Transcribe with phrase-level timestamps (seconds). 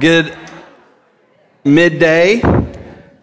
[0.00, 0.34] Good
[1.62, 2.40] midday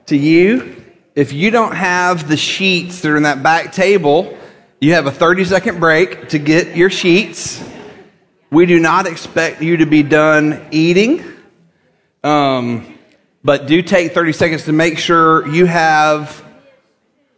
[0.05, 0.85] to you.
[1.15, 4.37] If you don't have the sheets that are in that back table,
[4.79, 7.67] you have a 30 second break to get your sheets.
[8.51, 11.25] We do not expect you to be done eating,
[12.23, 12.99] um,
[13.43, 16.45] but do take 30 seconds to make sure you have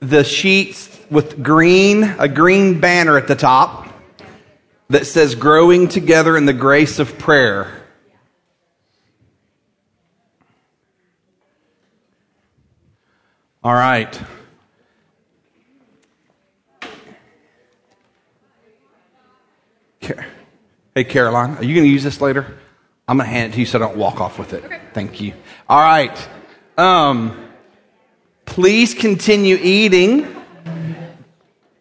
[0.02, 3.88] the sheets with green, a green banner at the top
[4.90, 7.79] that says growing together in the grace of prayer.
[13.62, 14.18] All right.
[20.96, 22.58] Hey, Caroline, are you going to use this later?
[23.08, 24.64] I'm going to hand it to you so I don't walk off with it.
[24.64, 24.80] Okay.
[24.94, 25.34] Thank you.
[25.68, 26.30] All right.
[26.78, 27.52] Um,
[28.46, 30.28] please continue eating,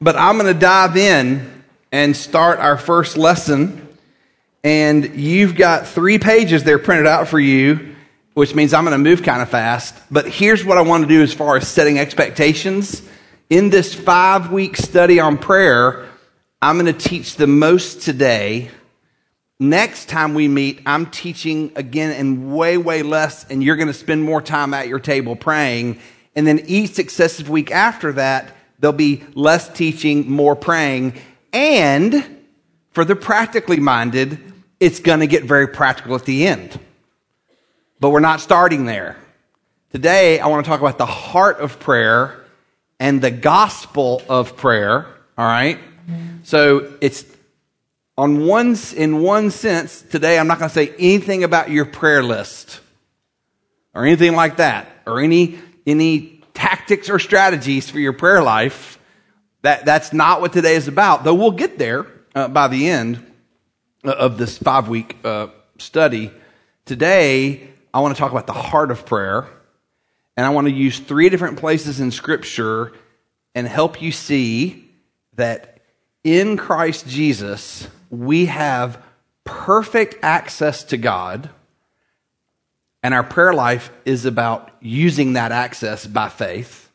[0.00, 3.88] but I'm going to dive in and start our first lesson.
[4.62, 7.96] And you've got three pages there printed out for you
[8.38, 9.96] which means I'm going to move kind of fast.
[10.12, 13.02] But here's what I want to do as far as setting expectations.
[13.50, 16.08] In this five week study on prayer,
[16.62, 18.70] I'm going to teach the most today.
[19.58, 23.92] Next time we meet, I'm teaching again and way, way less, and you're going to
[23.92, 25.98] spend more time at your table praying.
[26.36, 31.14] And then each successive week after that, there'll be less teaching, more praying.
[31.52, 32.44] And
[32.92, 34.38] for the practically minded,
[34.78, 36.78] it's going to get very practical at the end.
[38.00, 39.16] But we're not starting there.
[39.90, 42.44] Today, I want to talk about the heart of prayer
[43.00, 45.06] and the gospel of prayer.
[45.36, 45.78] All right?
[46.42, 47.24] So it's
[48.16, 52.22] on one, in one sense, today I'm not going to say anything about your prayer
[52.22, 52.80] list
[53.94, 58.98] or anything like that or any, any tactics or strategies for your prayer life.
[59.62, 63.24] That, that's not what today is about, though we'll get there uh, by the end
[64.04, 65.48] of this five week uh,
[65.78, 66.30] study.
[66.84, 69.48] Today, I want to talk about the heart of prayer.
[70.36, 72.92] And I want to use three different places in Scripture
[73.54, 74.88] and help you see
[75.34, 75.80] that
[76.22, 79.02] in Christ Jesus, we have
[79.44, 81.50] perfect access to God.
[83.02, 86.90] And our prayer life is about using that access by faith.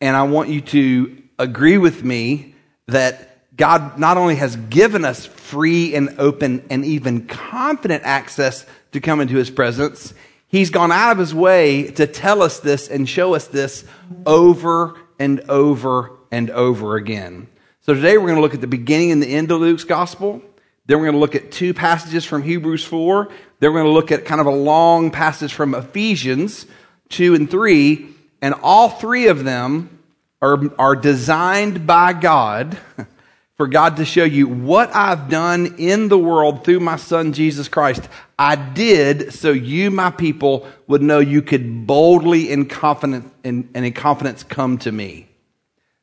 [0.00, 2.54] And I want you to agree with me
[2.86, 9.00] that God not only has given us free and open and even confident access to
[9.00, 10.14] come into his presence.
[10.46, 13.84] He's gone out of his way to tell us this and show us this
[14.26, 17.48] over and over and over again.
[17.80, 20.42] So today we're going to look at the beginning and the end of Luke's gospel.
[20.86, 23.28] Then we're going to look at two passages from Hebrews 4.
[23.60, 26.66] Then we're going to look at kind of a long passage from Ephesians
[27.10, 28.08] 2 and 3.
[28.42, 30.00] And all three of them
[30.40, 32.76] are, are designed by God
[33.56, 37.68] for God to show you what I've done in the world through my son Jesus
[37.68, 38.08] Christ.
[38.38, 43.84] I did so you, my people, would know you could boldly and confident and, and
[43.84, 45.28] in confidence come to me.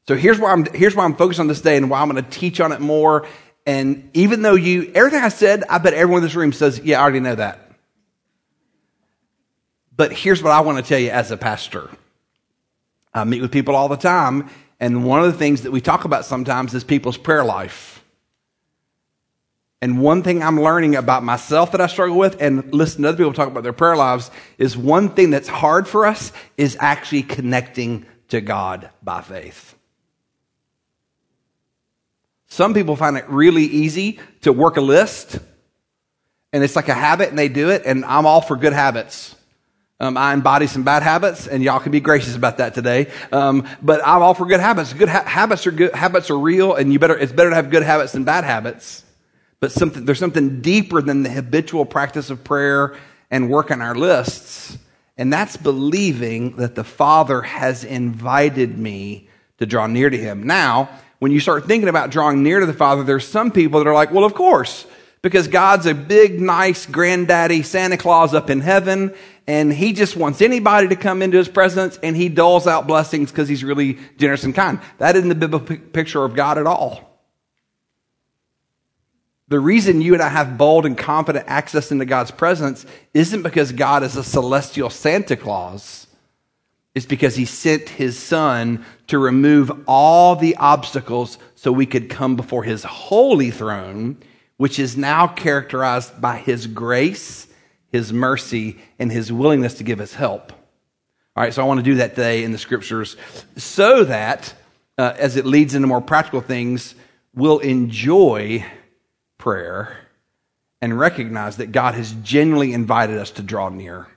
[0.08, 2.24] So here's why I'm here's why I'm focused on this day and why I'm going
[2.24, 3.28] to teach on it more.
[3.66, 7.00] And even though you everything I said, I bet everyone in this room says, "Yeah,
[7.00, 7.70] I already know that."
[9.96, 11.90] But here's what I want to tell you as a pastor.
[13.14, 16.06] I meet with people all the time, and one of the things that we talk
[16.06, 18.04] about sometimes is people's prayer life.
[19.82, 23.18] And one thing I'm learning about myself that I struggle with, and listen to other
[23.18, 27.24] people talk about their prayer lives, is one thing that's hard for us is actually
[27.24, 29.76] connecting to God by faith.
[32.48, 35.40] Some people find it really easy to work a list,
[36.52, 39.36] and it's like a habit, and they do it, and I'm all for good habits.
[40.02, 43.12] Um, I embody some bad habits, and y'all can be gracious about that today.
[43.34, 44.94] Um, but I'm all for good habits.
[44.94, 45.94] Good ha- habits are good.
[45.94, 47.18] Habits are real, and you better.
[47.18, 49.04] It's better to have good habits than bad habits.
[49.60, 52.96] But something there's something deeper than the habitual practice of prayer
[53.30, 54.78] and working our lists,
[55.18, 59.28] and that's believing that the Father has invited me
[59.58, 60.48] to draw near to Him.
[60.48, 60.90] Now,
[61.20, 63.94] when you start thinking about drawing near to the Father, there's some people that are
[63.94, 64.86] like, "Well, of course."
[65.22, 69.14] Because God's a big, nice granddaddy Santa Claus up in heaven,
[69.50, 73.32] and he just wants anybody to come into his presence and he doles out blessings
[73.32, 74.80] because he's really generous and kind.
[75.00, 77.20] That isn't the biblical picture of God at all.
[79.48, 82.86] The reason you and I have bold and confident access into God's presence
[83.16, 86.06] isn't because God is a celestial Santa Claus.
[86.94, 92.36] It's because he sent his son to remove all the obstacles so we could come
[92.36, 94.18] before his holy throne,
[94.58, 97.48] which is now characterized by his grace
[97.92, 100.52] his mercy, and his willingness to give us help.
[101.36, 103.16] All right, so I want to do that today in the scriptures
[103.56, 104.54] so that
[104.98, 106.96] uh, as it leads into more practical things,
[107.34, 108.66] we'll enjoy
[109.38, 109.98] prayer
[110.82, 114.08] and recognize that God has genuinely invited us to draw near.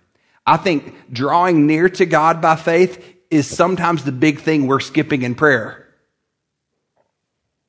[0.44, 5.22] I think drawing near to God by faith is sometimes the big thing we're skipping
[5.22, 5.88] in prayer.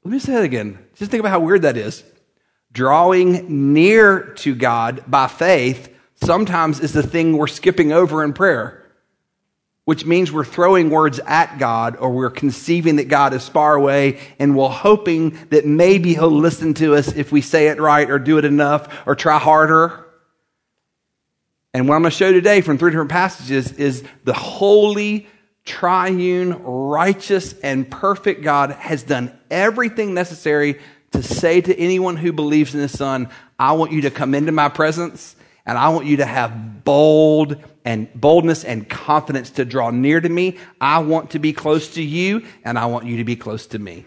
[0.04, 0.80] Let me say that again.
[0.96, 2.04] Just think about how weird that is.
[2.72, 5.93] Drawing near to God by faith
[6.26, 8.84] sometimes is the thing we're skipping over in prayer
[9.86, 14.20] which means we're throwing words at God or we're conceiving that God is far away
[14.40, 18.18] and we're hoping that maybe He'll listen to us if we say it right or
[18.18, 20.06] do it enough or try harder.
[21.74, 25.28] And what I'm going to show today from three different passages is the holy,
[25.66, 30.80] triune, righteous, and perfect God has done everything necessary
[31.12, 33.28] to say to anyone who believes in the Son,
[33.60, 35.36] I want you to come into my presence
[35.66, 40.30] and I want you to have bold and boldness and confidence to draw near to
[40.30, 40.58] me.
[40.80, 43.80] I want to be close to you, and I want you to be close to
[43.80, 44.06] me.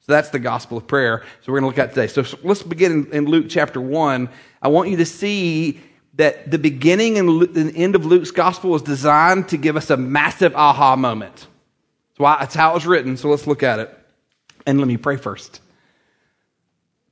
[0.00, 1.24] So that's the gospel of prayer.
[1.42, 2.06] So we're going to look at today.
[2.06, 4.28] So, let's begin in, Luke chapter 1.
[4.62, 5.80] I want you to see
[6.14, 9.96] that the beginning and the end of Luke's gospel was designed to give us a
[9.96, 11.34] massive aha moment.
[12.10, 13.16] That's, why, that's how it was written.
[13.16, 13.98] So let's look at it.
[14.64, 15.60] And let me pray first.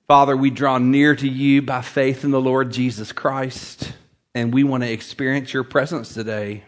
[0.06, 3.94] Father, we draw near to you by faith in the Lord Jesus Christ
[4.34, 6.64] and we want to experience your presence today.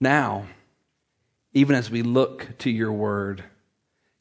[0.00, 0.46] Now,
[1.52, 3.42] even as we look to your word,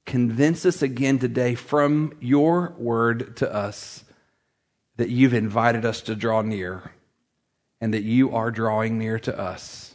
[0.07, 4.05] convince us again today from your word to us
[4.97, 6.91] that you've invited us to draw near
[7.79, 9.93] and that you are drawing near to us.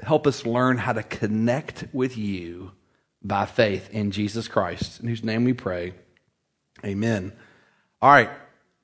[0.00, 2.72] Help us learn how to connect with you
[3.22, 5.92] by faith in Jesus Christ, in whose name we pray.
[6.84, 7.32] Amen.
[8.00, 8.30] All right.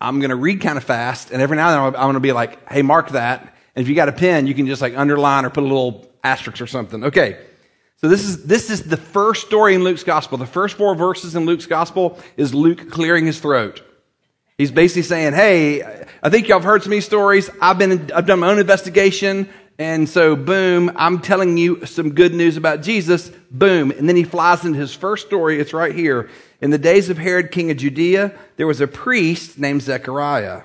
[0.01, 2.21] I'm going to read kind of fast, and every now and then I'm going to
[2.21, 3.41] be like, hey, mark that.
[3.75, 6.11] And if you got a pen, you can just like underline or put a little
[6.23, 7.05] asterisk or something.
[7.05, 7.39] Okay.
[7.97, 10.37] So this is, this is the first story in Luke's gospel.
[10.37, 13.83] The first four verses in Luke's gospel is Luke clearing his throat.
[14.59, 15.83] He's basically saying, Hey,
[16.23, 17.49] I think y'all have heard some of these stories.
[17.61, 19.49] I've been, I've done my own investigation.
[19.79, 23.31] And so, boom, I'm telling you some good news about Jesus.
[23.51, 23.91] Boom.
[23.91, 25.59] And then he flies into his first story.
[25.59, 26.31] It's right here.
[26.65, 30.63] In the days of Herod, king of Judea, there was a priest named Zechariah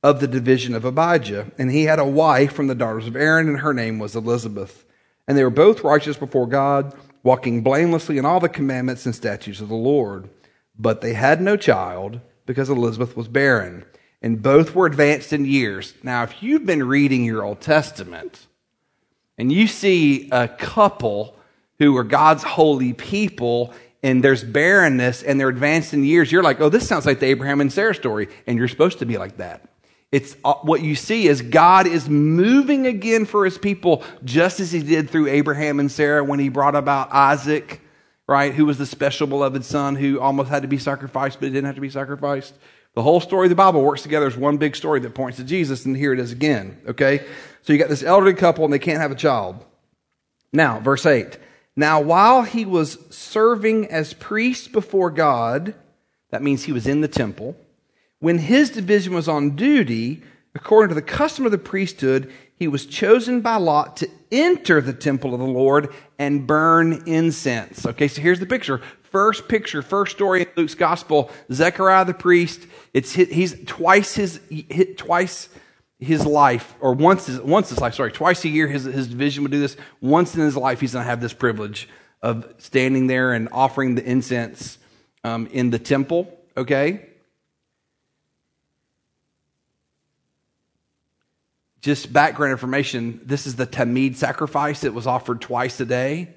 [0.00, 1.50] of the division of Abijah.
[1.58, 4.84] And he had a wife from the daughters of Aaron, and her name was Elizabeth.
[5.26, 6.94] And they were both righteous before God,
[7.24, 10.28] walking blamelessly in all the commandments and statutes of the Lord.
[10.78, 13.84] But they had no child because Elizabeth was barren
[14.22, 15.94] and both were advanced in years.
[16.04, 18.46] Now, if you've been reading your Old Testament
[19.36, 21.34] and you see a couple
[21.80, 23.74] who are God's holy people
[24.04, 27.26] and there's barrenness and they're advanced in years, you're like, oh, this sounds like the
[27.26, 28.28] Abraham and Sarah story.
[28.46, 29.66] And you're supposed to be like that.
[30.12, 34.70] It's uh, what you see is God is moving again for his people, just as
[34.70, 37.80] he did through Abraham and Sarah when he brought about Isaac,
[38.28, 38.52] right?
[38.52, 41.74] Who was the special beloved son who almost had to be sacrificed, but didn't have
[41.76, 42.54] to be sacrificed.
[42.94, 45.44] The whole story of the Bible works together as one big story that points to
[45.44, 46.78] Jesus, and here it is again.
[46.88, 47.26] Okay?
[47.62, 49.64] So you got this elderly couple, and they can't have a child.
[50.52, 51.38] Now, verse 8.
[51.76, 55.74] Now, while he was serving as priest before God,
[56.30, 57.56] that means he was in the temple,
[58.20, 60.22] when his division was on duty,
[60.54, 64.92] according to the custom of the priesthood, he was chosen by lot to enter the
[64.92, 67.84] temple of the Lord and burn incense.
[67.84, 72.66] Okay, so here's the picture first picture, first story in Luke's gospel, Zechariah the priest.
[72.92, 74.40] It's he's twice his
[74.96, 75.48] twice
[76.04, 77.94] his life, or once his, once his life.
[77.94, 79.76] Sorry, twice a year his his division would do this.
[80.00, 81.88] Once in his life, he's going to have this privilege
[82.22, 84.78] of standing there and offering the incense
[85.24, 86.32] um, in the temple.
[86.56, 87.06] Okay.
[91.80, 93.20] Just background information.
[93.24, 94.84] This is the Tamid sacrifice.
[94.84, 96.30] It was offered twice a day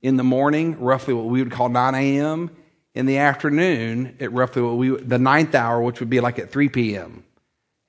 [0.00, 2.50] in the morning, roughly what we would call 9 a.m.
[2.94, 6.52] In the afternoon, at roughly what we the ninth hour, which would be like at
[6.52, 7.24] 3 p.m.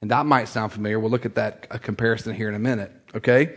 [0.03, 0.99] And that might sound familiar.
[0.99, 2.91] We'll look at that a comparison here in a minute.
[3.15, 3.55] Okay.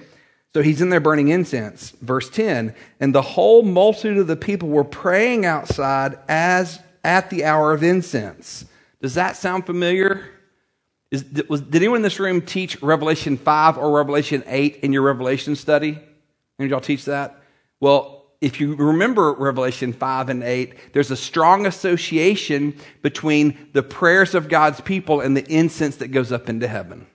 [0.54, 1.90] So he's in there burning incense.
[2.02, 7.44] Verse 10, and the whole multitude of the people were praying outside as at the
[7.44, 8.64] hour of incense.
[9.02, 10.24] Does that sound familiar?
[11.10, 15.02] Is, was, did anyone in this room teach Revelation 5 or Revelation 8 in your
[15.02, 15.98] Revelation study?
[16.60, 17.42] Of y'all teach that?
[17.80, 24.34] Well, if you remember Revelation 5 and 8, there's a strong association between the prayers
[24.34, 27.06] of God's people and the incense that goes up into heaven.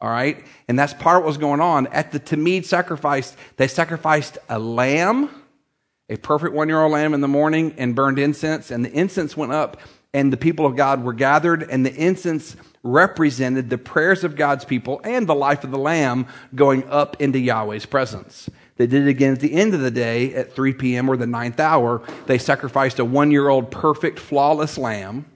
[0.00, 0.44] All right?
[0.68, 1.86] And that's part of what was going on.
[1.88, 5.30] At the Tamid sacrifice, they sacrificed a lamb,
[6.08, 8.70] a perfect one year old lamb in the morning, and burned incense.
[8.70, 9.80] And the incense went up,
[10.14, 14.64] and the people of God were gathered, and the incense represented the prayers of God's
[14.64, 18.50] people and the life of the lamb going up into Yahweh's presence.
[18.76, 21.08] They did it again at the end of the day at 3 p.m.
[21.10, 22.02] or the ninth hour.
[22.26, 25.26] They sacrificed a one year old perfect, flawless lamb,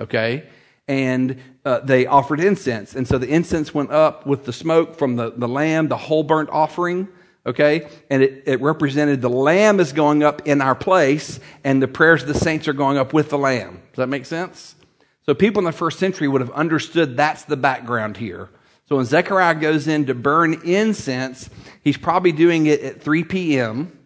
[0.00, 0.48] okay?
[0.88, 2.94] and uh, they offered incense.
[2.94, 6.22] And so the incense went up with the smoke from the, the lamb, the whole
[6.22, 7.08] burnt offering,
[7.44, 7.88] okay?
[8.08, 12.22] And it, it represented the lamb is going up in our place, and the prayers
[12.22, 13.82] of the saints are going up with the lamb.
[13.92, 14.76] Does that make sense?
[15.22, 18.48] So people in the first century would have understood that's the background here.
[18.88, 21.50] So when Zechariah goes in to burn incense,
[21.82, 23.98] he's probably doing it at 3 p.m.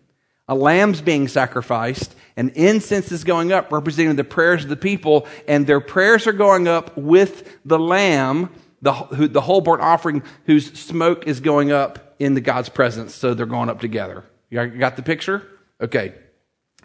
[0.49, 5.29] A lamb's being sacrificed, and incense is going up, representing the prayers of the people,
[5.47, 10.23] and their prayers are going up with the lamb, the, who, the whole burnt offering,
[10.47, 13.15] whose smoke is going up in the God's presence.
[13.15, 14.25] So they're going up together.
[14.49, 15.47] You got the picture?
[15.81, 16.15] Okay.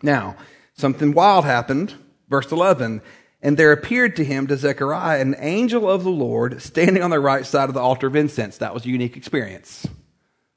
[0.03, 0.35] Now,
[0.73, 1.93] something wild happened.
[2.29, 3.01] Verse 11.
[3.45, 7.19] And there appeared to him, to Zechariah, an angel of the Lord standing on the
[7.19, 8.57] right side of the altar of incense.
[8.57, 9.85] That was a unique experience.
[9.85, 9.93] All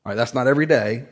[0.07, 1.05] right, that's not every day.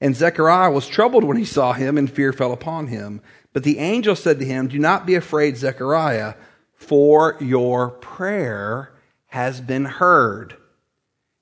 [0.00, 3.20] And Zechariah was troubled when he saw him, and fear fell upon him.
[3.52, 6.34] But the angel said to him, Do not be afraid, Zechariah,
[6.74, 8.92] for your prayer
[9.26, 10.56] has been heard.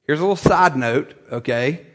[0.02, 1.86] Here's a little side note, okay?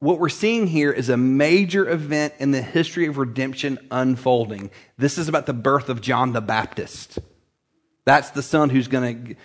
[0.00, 4.70] What we're seeing here is a major event in the history of redemption unfolding.
[4.96, 7.18] This is about the birth of John the Baptist.
[8.04, 9.36] That's the son who's going to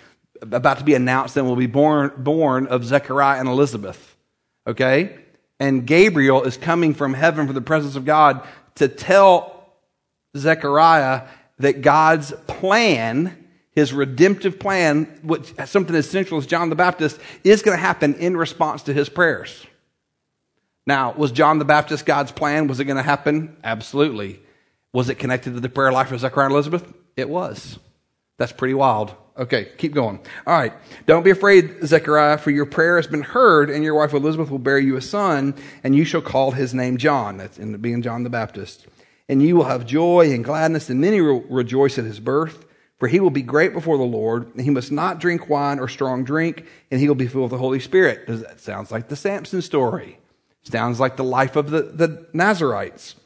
[0.42, 4.16] about to be announced and will be born born of Zechariah and Elizabeth.
[4.66, 5.16] Okay?
[5.58, 8.46] And Gabriel is coming from heaven from the presence of God
[8.76, 9.72] to tell
[10.36, 17.18] Zechariah that God's plan, his redemptive plan, which something as central as John the Baptist,
[17.44, 19.64] is going to happen in response to his prayers.
[20.86, 22.66] Now, was John the Baptist God's plan?
[22.66, 23.56] Was it going to happen?
[23.64, 24.40] Absolutely.
[24.92, 26.92] Was it connected to the prayer life of Zechariah and Elizabeth?
[27.16, 27.78] It was.
[28.38, 29.14] That's pretty wild.
[29.36, 30.20] Okay, keep going.
[30.46, 30.72] All right.
[31.06, 34.58] Don't be afraid, Zechariah, for your prayer has been heard, and your wife Elizabeth will
[34.58, 37.38] bear you a son, and you shall call his name John.
[37.38, 38.86] That's in being John the Baptist.
[39.28, 42.66] And you will have joy and gladness, and many will rejoice at his birth.
[42.98, 45.88] For he will be great before the Lord, and he must not drink wine or
[45.88, 48.26] strong drink, and he will be filled with the Holy Spirit.
[48.26, 50.18] Does that sounds like the Samson story?
[50.64, 53.16] Sounds like the life of the, the Nazarites,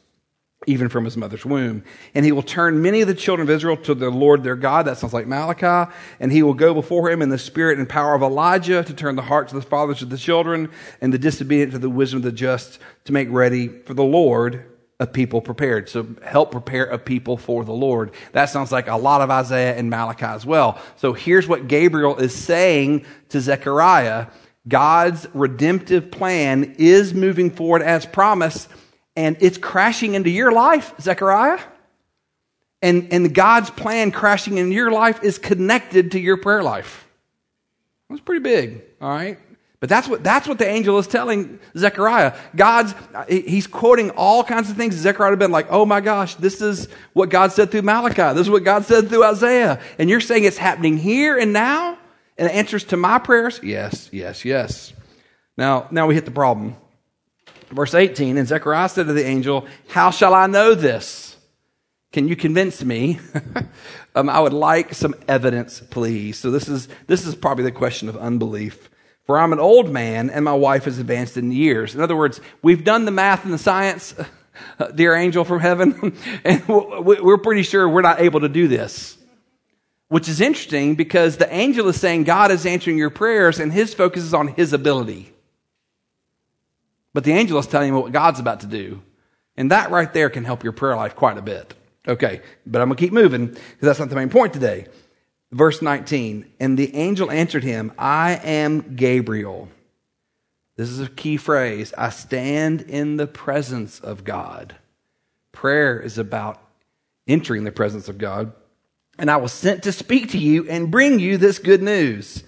[0.67, 1.83] even from his mother's womb.
[2.13, 4.85] And he will turn many of the children of Israel to the Lord their God.
[4.85, 5.91] That sounds like Malachi.
[6.19, 9.15] And he will go before him in the spirit and power of Elijah to turn
[9.15, 10.69] the hearts of the fathers to the children
[10.99, 14.65] and the disobedient to the wisdom of the just to make ready for the Lord
[14.99, 15.87] a people prepared.
[15.87, 18.11] So help prepare a people for the Lord.
[18.33, 20.77] That sounds like a lot of Isaiah and Malachi as well.
[20.97, 24.27] So here's what Gabriel is saying to Zechariah
[24.67, 28.67] God's redemptive plan is moving forward as promised,
[29.15, 31.59] and it's crashing into your life, Zechariah.
[32.81, 37.07] And, and God's plan crashing into your life is connected to your prayer life.
[38.09, 39.37] That's pretty big, all right?
[39.81, 42.37] But that's what, that's what the angel is telling Zechariah.
[42.53, 42.93] God's,
[43.29, 44.95] he's quoting all kinds of things.
[44.95, 48.33] Zechariah had been like, oh my gosh, this is what God said through Malachi.
[48.33, 49.81] This is what God said through Isaiah.
[49.97, 51.97] And you're saying it's happening here and now?
[52.39, 53.59] And answers to my prayers?
[53.61, 54.93] Yes, yes, yes.
[55.57, 56.75] Now, now we hit the problem.
[57.69, 61.35] Verse 18, and Zechariah said to the angel, How shall I know this?
[62.11, 63.19] Can you convince me?
[64.15, 66.39] um, I would like some evidence, please.
[66.39, 68.89] So this is, this is probably the question of unbelief.
[69.25, 71.93] For I'm an old man and my wife is advanced in years.
[71.93, 74.15] In other words, we've done the math and the science,
[74.95, 79.18] dear angel from heaven, and we're pretty sure we're not able to do this.
[80.09, 83.93] Which is interesting because the angel is saying God is answering your prayers and his
[83.93, 85.31] focus is on his ability.
[87.13, 89.01] But the angel is telling you what God's about to do.
[89.55, 91.73] And that right there can help your prayer life quite a bit.
[92.07, 94.87] Okay, but I'm going to keep moving because that's not the main point today.
[95.51, 99.67] Verse 19, and the angel answered him, I am Gabriel.
[100.75, 101.93] This is a key phrase.
[101.97, 104.75] I stand in the presence of God.
[105.51, 106.61] Prayer is about
[107.27, 108.53] entering the presence of God
[109.19, 112.43] and I was sent to speak to you and bring you this good news.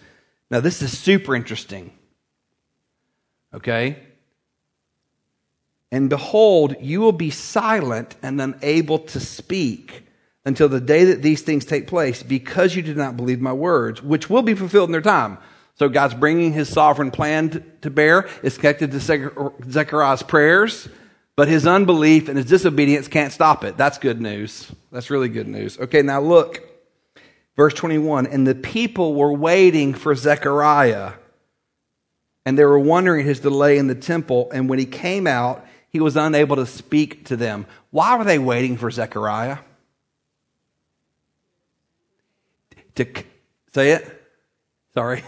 [0.50, 1.92] Now, this is super interesting.
[3.54, 4.00] Okay?
[5.92, 10.06] And behold, you will be silent and unable to speak
[10.46, 14.02] until the day that these things take place because you did not believe my words,
[14.02, 15.38] which will be fulfilled in their time.
[15.76, 18.30] So God's bringing his sovereign plan to bear.
[18.44, 20.88] It's connected to Zechariah's prayers.
[21.42, 23.76] But his unbelief and his disobedience can't stop it.
[23.76, 24.72] That's good news.
[24.92, 25.80] That's really good news.
[25.80, 26.62] Okay, now look.
[27.56, 31.14] Verse 21 And the people were waiting for Zechariah,
[32.46, 34.52] and they were wondering his delay in the temple.
[34.54, 37.66] And when he came out, he was unable to speak to them.
[37.90, 39.58] Why were they waiting for Zechariah?
[42.94, 43.08] To
[43.74, 44.28] say it?
[44.94, 45.24] Sorry.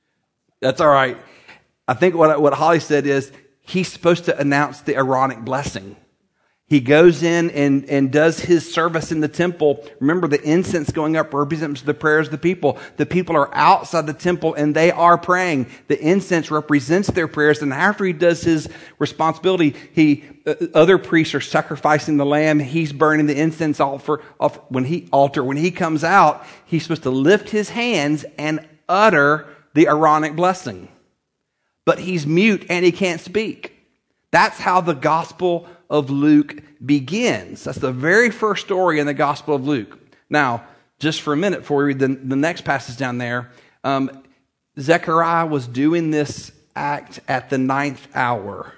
[0.60, 1.18] That's all right.
[1.88, 3.32] I think what, what Holly said is
[3.68, 5.96] he's supposed to announce the Aaronic blessing.
[6.68, 9.86] He goes in and, and does his service in the temple.
[10.00, 12.76] Remember, the incense going up represents the prayers of the people.
[12.98, 15.68] The people are outside the temple and they are praying.
[15.86, 17.62] The incense represents their prayers.
[17.62, 22.58] And after he does his responsibility, he, uh, other priests are sacrificing the lamb.
[22.58, 24.20] He's burning the incense altar.
[24.68, 25.42] When he, altar.
[25.42, 30.88] When he comes out, he's supposed to lift his hands and utter the Aaronic blessing.
[31.88, 33.74] But he's mute and he can't speak.
[34.30, 37.64] That's how the gospel of Luke begins.
[37.64, 39.98] That's the very first story in the Gospel of Luke.
[40.28, 40.66] Now,
[40.98, 43.50] just for a minute before we read the, the next passage down there,
[43.84, 44.22] um,
[44.78, 48.74] Zechariah was doing this act at the ninth hour.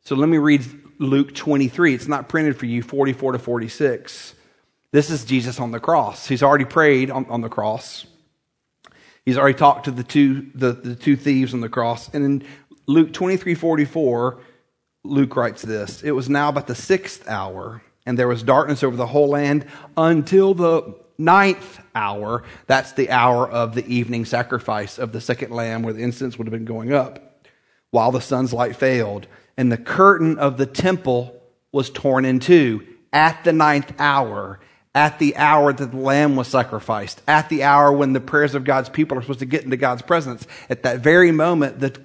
[0.00, 0.64] So let me read
[0.98, 1.92] Luke 23.
[1.92, 4.34] It's not printed for you, 44 to 46.
[4.90, 6.26] This is Jesus on the cross.
[6.26, 8.06] He's already prayed on, on the cross.
[9.26, 12.08] He's already talked to the two, the, the two thieves on the cross.
[12.14, 12.46] And in
[12.86, 14.38] Luke 23 44,
[15.04, 18.96] Luke writes this It was now about the sixth hour, and there was darkness over
[18.96, 19.66] the whole land
[19.96, 22.44] until the ninth hour.
[22.68, 26.46] That's the hour of the evening sacrifice of the second lamb, where the incense would
[26.46, 27.44] have been going up,
[27.90, 29.26] while the sun's light failed.
[29.56, 31.42] And the curtain of the temple
[31.72, 34.60] was torn in two at the ninth hour,
[34.96, 38.64] at the hour that the lamb was sacrificed, at the hour when the prayers of
[38.64, 40.46] God's people are supposed to get into God's presence.
[40.70, 42.00] At that very moment, the,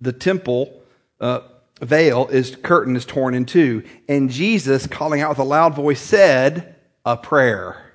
[0.00, 0.80] the temple.
[1.20, 1.40] Uh,
[1.80, 6.00] veil is curtain is torn in two and jesus calling out with a loud voice
[6.00, 7.92] said a prayer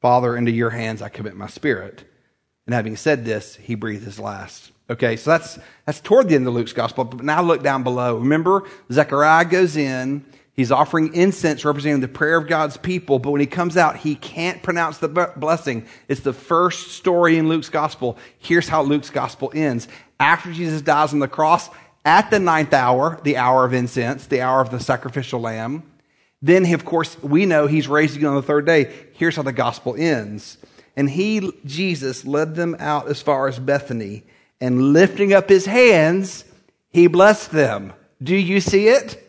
[0.00, 2.02] father into your hands i commit my spirit
[2.64, 6.48] and having said this he breathed his last okay so that's that's toward the end
[6.48, 11.64] of luke's gospel but now look down below remember zechariah goes in he's offering incense
[11.64, 15.08] representing the prayer of god's people but when he comes out he can't pronounce the
[15.36, 20.82] blessing it's the first story in luke's gospel here's how luke's gospel ends after jesus
[20.82, 21.70] dies on the cross
[22.04, 25.82] at the ninth hour, the hour of incense, the hour of the sacrificial lamb.
[26.42, 28.92] Then, of course, we know he's raised again on the third day.
[29.14, 30.58] Here's how the gospel ends.
[30.96, 34.24] And he, Jesus, led them out as far as Bethany,
[34.60, 36.44] and lifting up his hands,
[36.90, 37.92] he blessed them.
[38.22, 39.20] Do you see it?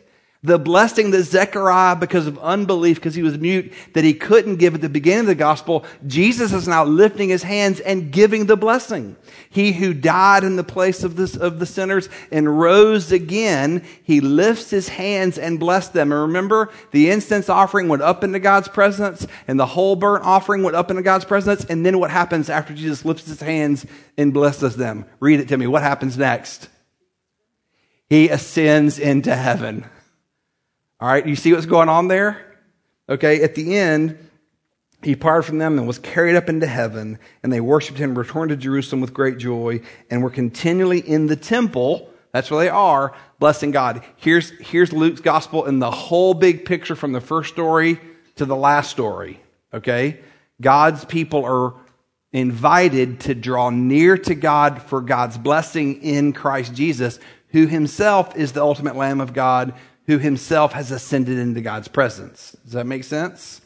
[0.46, 4.76] The blessing that Zechariah, because of unbelief, because he was mute, that he couldn't give
[4.76, 8.56] at the beginning of the gospel, Jesus is now lifting his hands and giving the
[8.56, 9.16] blessing.
[9.50, 14.20] He who died in the place of, this, of the sinners and rose again, he
[14.20, 16.12] lifts his hands and blessed them.
[16.12, 20.62] And remember, the incense offering went up into God's presence, and the whole burnt offering
[20.62, 21.64] went up into God's presence.
[21.64, 23.84] And then what happens after Jesus lifts his hands
[24.16, 25.06] and blesses them?
[25.18, 25.66] Read it to me.
[25.66, 26.68] What happens next?
[28.08, 29.86] He ascends into heaven.
[30.98, 32.58] All right, you see what's going on there?
[33.08, 34.18] Okay, at the end,
[35.02, 38.48] he parted from them and was carried up into heaven, and they worshiped him, returned
[38.48, 42.10] to Jerusalem with great joy, and were continually in the temple.
[42.32, 44.04] That's where they are, blessing God.
[44.16, 48.00] Here's, here's Luke's gospel in the whole big picture from the first story
[48.36, 49.40] to the last story.
[49.74, 50.20] Okay?
[50.60, 51.74] God's people are
[52.32, 58.52] invited to draw near to God for God's blessing in Christ Jesus, who himself is
[58.52, 59.74] the ultimate Lamb of God
[60.06, 62.56] who himself has ascended into God's presence.
[62.64, 63.60] Does that make sense?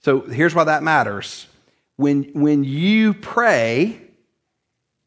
[0.00, 1.46] So here's why that matters.
[1.96, 4.00] When, when you pray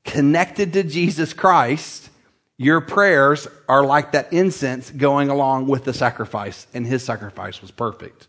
[0.06, 2.10] connected to Jesus Christ,
[2.58, 7.72] your prayers are like that incense going along with the sacrifice, and his sacrifice was
[7.72, 8.28] perfect.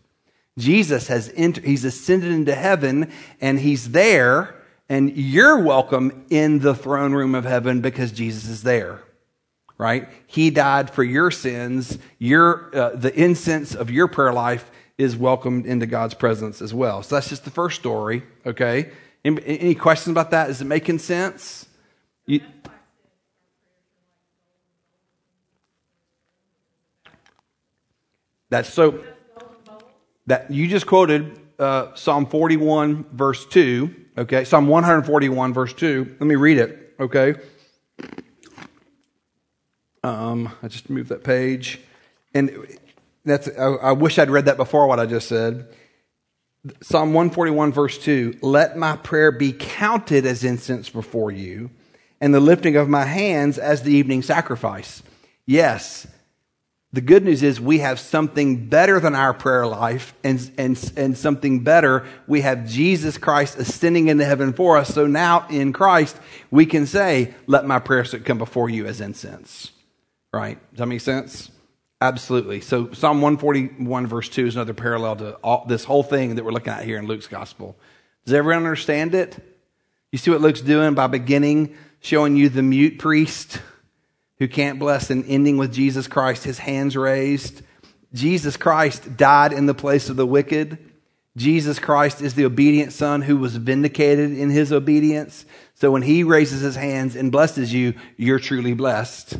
[0.57, 4.55] Jesus has entered, he's ascended into heaven, and he's there,
[4.89, 9.01] and you're welcome in the throne room of heaven because Jesus is there
[9.81, 10.07] right?
[10.27, 11.97] He died for your sins.
[12.19, 17.01] Your, uh, the incense of your prayer life is welcomed into God's presence as well.
[17.01, 18.91] So that's just the first story, okay?
[19.25, 20.51] Any, any questions about that?
[20.51, 21.67] Is it making sense?
[22.27, 22.41] You,
[28.51, 29.03] that's so
[30.27, 34.43] that you just quoted uh, Psalm 41 verse 2, okay?
[34.43, 36.17] Psalm 141 verse 2.
[36.19, 37.33] Let me read it, okay?
[40.03, 41.79] Um, I just moved that page.
[42.33, 42.67] And
[43.25, 45.67] that's, I, I wish I'd read that before what I just said.
[46.81, 51.71] Psalm 141, verse 2 Let my prayer be counted as incense before you,
[52.19, 55.01] and the lifting of my hands as the evening sacrifice.
[55.47, 56.07] Yes,
[56.93, 61.17] the good news is we have something better than our prayer life and, and, and
[61.17, 62.05] something better.
[62.27, 64.93] We have Jesus Christ ascending into heaven for us.
[64.93, 66.17] So now in Christ,
[66.51, 69.71] we can say, Let my prayers come before you as incense.
[70.33, 70.59] Right?
[70.71, 71.51] Does that make sense?
[71.99, 72.61] Absolutely.
[72.61, 76.51] So Psalm 141 verse 2 is another parallel to all, this whole thing that we're
[76.51, 77.77] looking at here in Luke's gospel.
[78.25, 79.37] Does everyone understand it?
[80.11, 83.61] You see what Luke's doing by beginning showing you the mute priest
[84.39, 87.61] who can't bless and ending with Jesus Christ, his hands raised.
[88.13, 90.79] Jesus Christ died in the place of the wicked.
[91.37, 95.45] Jesus Christ is the obedient son who was vindicated in his obedience.
[95.75, 99.37] So when he raises his hands and blesses you, you're truly blessed.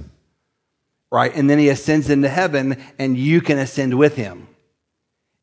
[1.11, 1.35] Right?
[1.35, 4.47] And then he ascends into heaven and you can ascend with him.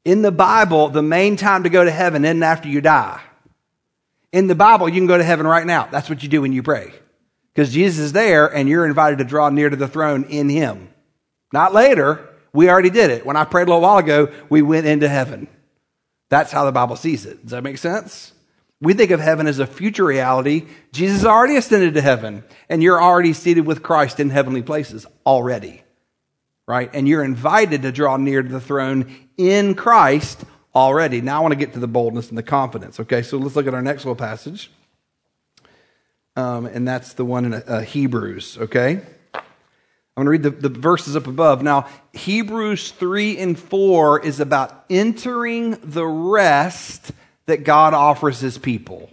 [0.05, 3.21] In the Bible, the main time to go to heaven isn't after you die.
[4.33, 5.87] In the Bible, you can go to heaven right now.
[5.91, 6.93] That's what you do when you pray.
[7.53, 10.89] Because Jesus is there and you're invited to draw near to the throne in him.
[11.53, 12.27] Not later.
[12.53, 13.27] We already did it.
[13.27, 15.49] When I prayed a little while ago, we went into heaven.
[16.31, 17.43] That's how the Bible sees it.
[17.43, 18.33] Does that make sense?
[18.81, 20.67] We think of heaven as a future reality.
[20.93, 25.83] Jesus already ascended to heaven, and you're already seated with Christ in heavenly places already.
[26.67, 26.91] Right?
[26.93, 31.21] And you're invited to draw near to the throne in Christ already.
[31.21, 33.01] Now I want to get to the boldness and the confidence.
[33.01, 34.71] Okay, so let's look at our next little passage.
[36.37, 39.01] Um, and that's the one in uh, Hebrews, okay?
[39.35, 41.63] I'm going to read the, the verses up above.
[41.63, 47.13] Now, Hebrews 3 and 4 is about entering the rest
[47.49, 49.11] that God offers his people.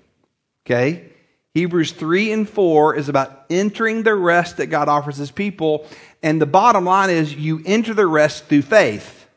[0.66, 1.06] Okay?
[1.54, 5.88] Hebrews 3 and 4 is about entering the rest that God offers his people.
[6.22, 9.30] And the bottom line is you enter the rest through faith.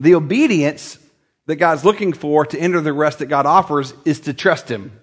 [0.00, 0.98] The obedience
[1.44, 4.98] that God's looking for to enter the rest that God offers is to trust him,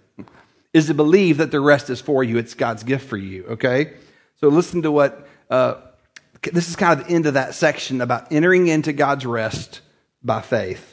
[0.73, 2.39] is to believe that the rest is for you.
[2.39, 3.45] It's God's gift for you.
[3.49, 3.93] Okay?
[4.37, 5.75] So listen to what, uh,
[6.51, 9.81] this is kind of the end of that section about entering into God's rest
[10.23, 10.90] by faith.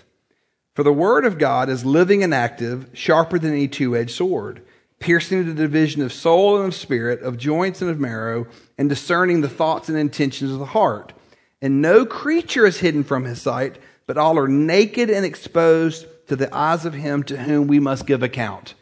[0.78, 4.62] For the word of God is living and active, sharper than any two edged sword,
[5.00, 8.46] piercing the division of soul and of spirit, of joints and of marrow,
[8.78, 11.12] and discerning the thoughts and intentions of the heart.
[11.60, 16.36] And no creature is hidden from his sight, but all are naked and exposed to
[16.36, 18.74] the eyes of him to whom we must give account.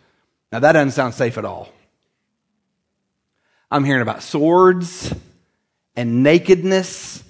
[0.52, 1.72] Now that doesn't sound safe at all.
[3.70, 5.14] I'm hearing about swords
[5.96, 7.24] and nakedness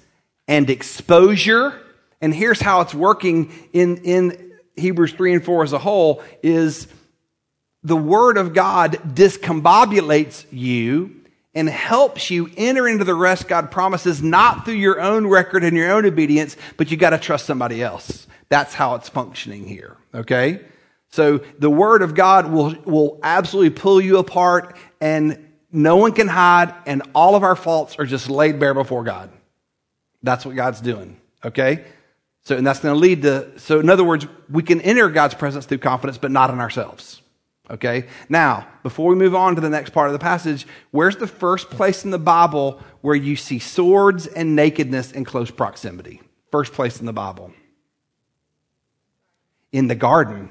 [0.45, 1.73] and exposure.
[2.19, 4.46] And here's how it's working in, in
[4.77, 6.87] Hebrews 3 and 4 as a whole is
[7.83, 11.21] the word of God discombobulates you
[11.55, 15.75] and helps you enter into the rest God promises, not through your own record and
[15.75, 18.27] your own obedience, but you got to trust somebody else.
[18.49, 19.97] That's how it's functioning here.
[20.13, 20.61] Okay?
[21.09, 26.27] So the word of God will, will absolutely pull you apart and no one can
[26.27, 29.29] hide, and all of our faults are just laid bare before God.
[30.23, 31.17] That's what God's doing.
[31.43, 31.85] Okay?
[32.47, 35.33] So, and that's going to lead to, so in other words, we can enter God's
[35.33, 37.21] presence through confidence, but not in ourselves.
[37.69, 38.05] Okay?
[38.29, 41.69] Now, before we move on to the next part of the passage, where's the first
[41.69, 46.21] place in the Bible where you see swords and nakedness in close proximity?
[46.49, 47.51] First place in the Bible.
[49.73, 50.49] In the garden,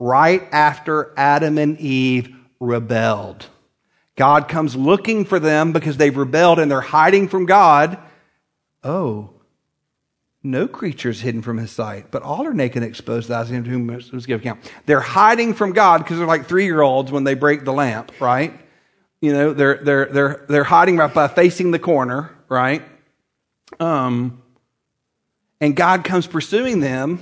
[0.00, 3.46] right after Adam and Eve rebelled.
[4.16, 7.98] God comes looking for them because they've rebelled and they're hiding from God.
[8.82, 9.35] Oh,
[10.50, 13.64] no creature is hidden from his sight, but all are naked and exposed to him
[13.64, 14.72] to whom must give account.
[14.86, 18.12] They're hiding from God because they're like three year olds when they break the lamp,
[18.20, 18.58] right?
[19.20, 22.82] You know, they're, they're, they're, they're hiding right by facing the corner, right?
[23.80, 24.42] Um,
[25.60, 27.20] and God comes pursuing them.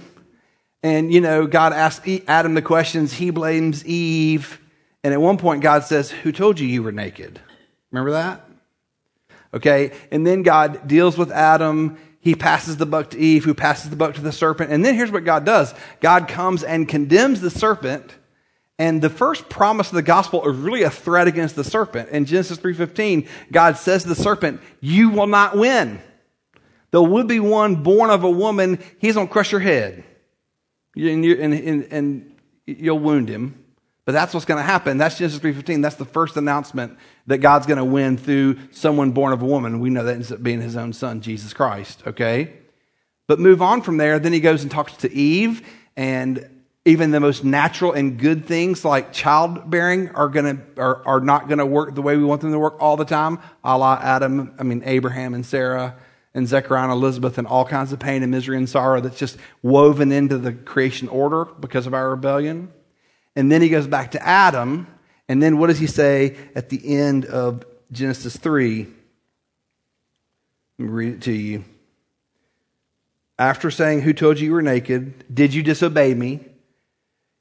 [0.82, 3.12] And, you know, God asks Adam the questions.
[3.12, 4.60] He blames Eve.
[5.02, 7.40] And at one point, God says, Who told you you were naked?
[7.90, 8.46] Remember that?
[9.54, 9.92] Okay.
[10.10, 11.96] And then God deals with Adam.
[12.24, 14.72] He passes the buck to Eve, who passes the buck to the serpent.
[14.72, 18.16] And then here's what God does God comes and condemns the serpent.
[18.78, 22.08] And the first promise of the gospel is really a threat against the serpent.
[22.08, 26.00] In Genesis 3.15, God says to the serpent, you will not win.
[26.90, 28.80] There will be one born of a woman.
[28.98, 30.02] He's going to crush your head.
[30.96, 33.62] And, and, and, and you'll wound him.
[34.06, 34.98] But that's what's going to happen.
[34.98, 35.82] That's Genesis 3.15.
[35.82, 39.80] That's the first announcement that God's going to win through someone born of a woman.
[39.80, 42.02] We know that ends up being his own son, Jesus Christ.
[42.06, 42.52] Okay?
[43.26, 44.18] But move on from there.
[44.18, 46.48] Then he goes and talks to Eve and
[46.84, 51.58] even the most natural and good things like childbearing are to are, are not going
[51.58, 54.54] to work the way we want them to work all the time a la adam
[54.58, 55.96] i mean abraham and sarah
[56.34, 59.38] and zechariah and elizabeth and all kinds of pain and misery and sorrow that's just
[59.62, 62.70] woven into the creation order because of our rebellion
[63.36, 64.86] and then he goes back to Adam.
[65.28, 68.86] And then what does he say at the end of Genesis 3?
[70.78, 71.64] Let me read it to you.
[73.38, 75.24] After saying, Who told you you were naked?
[75.32, 76.40] Did you disobey me?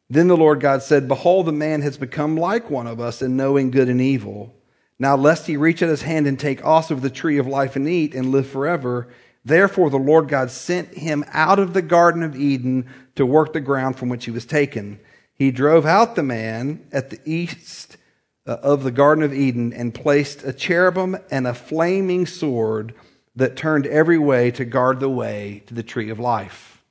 [0.10, 3.38] Then the Lord God said, Behold, the man has become like one of us in
[3.38, 4.54] knowing good and evil.
[5.00, 7.76] Now, lest he reach out his hand and take also of the tree of life
[7.76, 9.08] and eat and live forever.
[9.44, 13.60] Therefore, the Lord God sent him out of the Garden of Eden to work the
[13.60, 15.00] ground from which he was taken.
[15.36, 17.98] He drove out the man at the east
[18.46, 22.94] uh, of the Garden of Eden and placed a cherubim and a flaming sword
[23.36, 26.84] that turned every way to guard the way to the tree of life.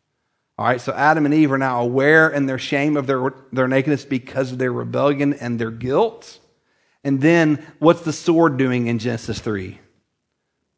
[0.59, 3.69] All right, so Adam and Eve are now aware in their shame of their, their
[3.69, 6.39] nakedness because of their rebellion and their guilt.
[7.05, 9.79] And then what's the sword doing in Genesis 3?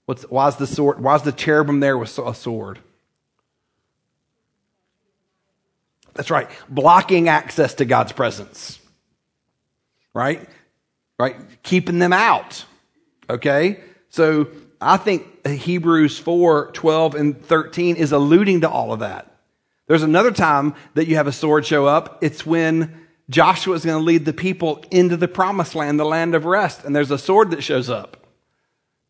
[0.07, 2.79] What's, why's, the sword, why's the cherubim there with a sword?
[6.15, 8.79] That's right, blocking access to God's presence.
[10.15, 10.49] Right?
[11.19, 11.37] Right?
[11.63, 12.65] Keeping them out.
[13.29, 13.81] Okay?
[14.11, 14.49] So
[14.81, 19.31] I think Hebrews 4 12 and 13 is alluding to all of that.
[19.87, 22.23] There's another time that you have a sword show up.
[22.23, 26.35] It's when Joshua is going to lead the people into the promised land, the land
[26.35, 28.27] of rest, and there's a sword that shows up.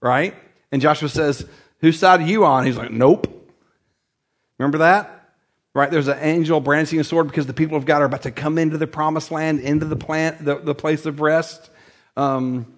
[0.01, 0.35] Right?
[0.73, 1.47] And Joshua says,
[1.81, 2.65] Whose side are you on?
[2.65, 3.31] He's like, Nope.
[4.59, 5.14] Remember that?
[5.75, 5.91] Right?
[5.91, 8.59] There's an angel brandishing a sword because the people of God are about to come
[8.59, 11.69] into the promised land, into the plant, the, the place of rest.
[12.17, 12.73] Um,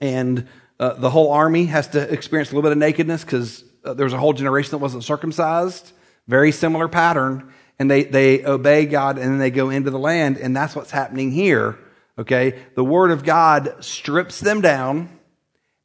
[0.00, 0.46] and
[0.78, 4.04] uh, the whole army has to experience a little bit of nakedness because uh, there
[4.04, 5.90] was a whole generation that wasn't circumcised.
[6.28, 7.52] Very similar pattern.
[7.80, 10.38] And they, they obey God and then they go into the land.
[10.38, 11.76] And that's what's happening here.
[12.16, 12.56] Okay.
[12.76, 15.08] The word of God strips them down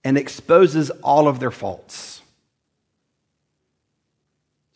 [0.03, 2.16] and exposes all of their faults.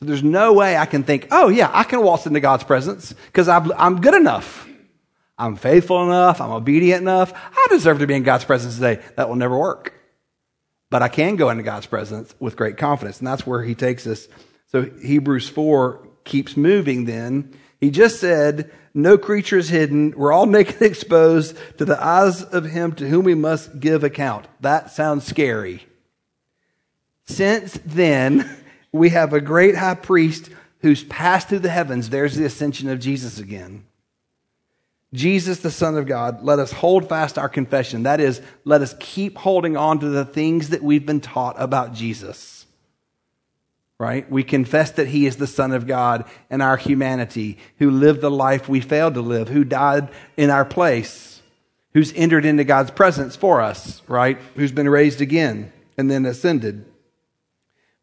[0.02, 3.48] There's no way I can think, oh, yeah, I can waltz into God's presence because
[3.48, 4.68] I'm good enough.
[5.38, 6.42] I'm faithful enough.
[6.42, 7.34] I'm obedient enough.
[7.34, 9.02] I deserve to be in God's presence today.
[9.16, 9.94] That will never work.
[10.90, 13.20] But I can go into God's presence with great confidence.
[13.20, 14.28] And that's where he takes us
[14.72, 17.54] so Hebrews 4 keeps moving then.
[17.82, 20.14] He just said, No creature is hidden.
[20.16, 24.48] We're all naked exposed to the eyes of him to whom we must give account.
[24.62, 25.86] That sounds scary.
[27.26, 28.50] Since then,
[28.91, 30.49] we have a great high priest
[30.80, 32.10] who's passed through the heavens.
[32.10, 33.86] There's the ascension of Jesus again.
[35.13, 38.04] Jesus, the Son of God, let us hold fast our confession.
[38.04, 41.93] That is, let us keep holding on to the things that we've been taught about
[41.93, 42.62] Jesus
[44.01, 44.27] right?
[44.32, 48.32] We confess that he is the Son of God in our humanity, who lived the
[48.32, 51.43] life we failed to live, who died in our place,
[51.93, 54.39] who's entered into God's presence for us, right?
[54.56, 56.90] Who's been raised again and then ascended.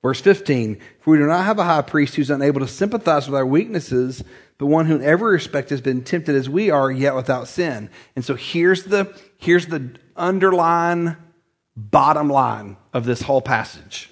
[0.09, 3.35] Verse 15, for we do not have a high priest who's unable to sympathize with
[3.35, 4.25] our weaknesses,
[4.57, 7.91] but one who in every respect has been tempted as we are, yet without sin.
[8.17, 11.19] And so here's the, here's the underline,
[11.77, 14.09] bottom line of this whole passage.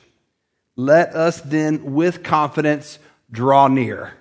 [0.76, 2.98] Let us then with confidence
[3.32, 4.12] draw near.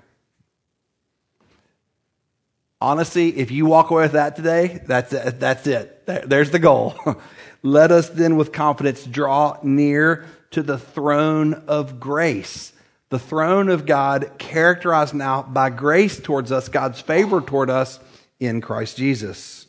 [2.79, 5.41] Honestly, if you walk away with that today, that's it.
[5.41, 6.05] That's it.
[6.05, 6.95] There's the goal.
[7.63, 12.71] Let us then with confidence draw near to the throne of grace.
[13.09, 17.99] The throne of God, characterized now by grace towards us, God's favor toward us
[18.39, 19.67] in Christ Jesus,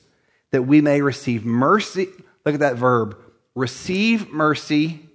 [0.53, 2.07] that we may receive mercy.
[2.45, 3.19] Look at that verb
[3.57, 5.09] receive mercy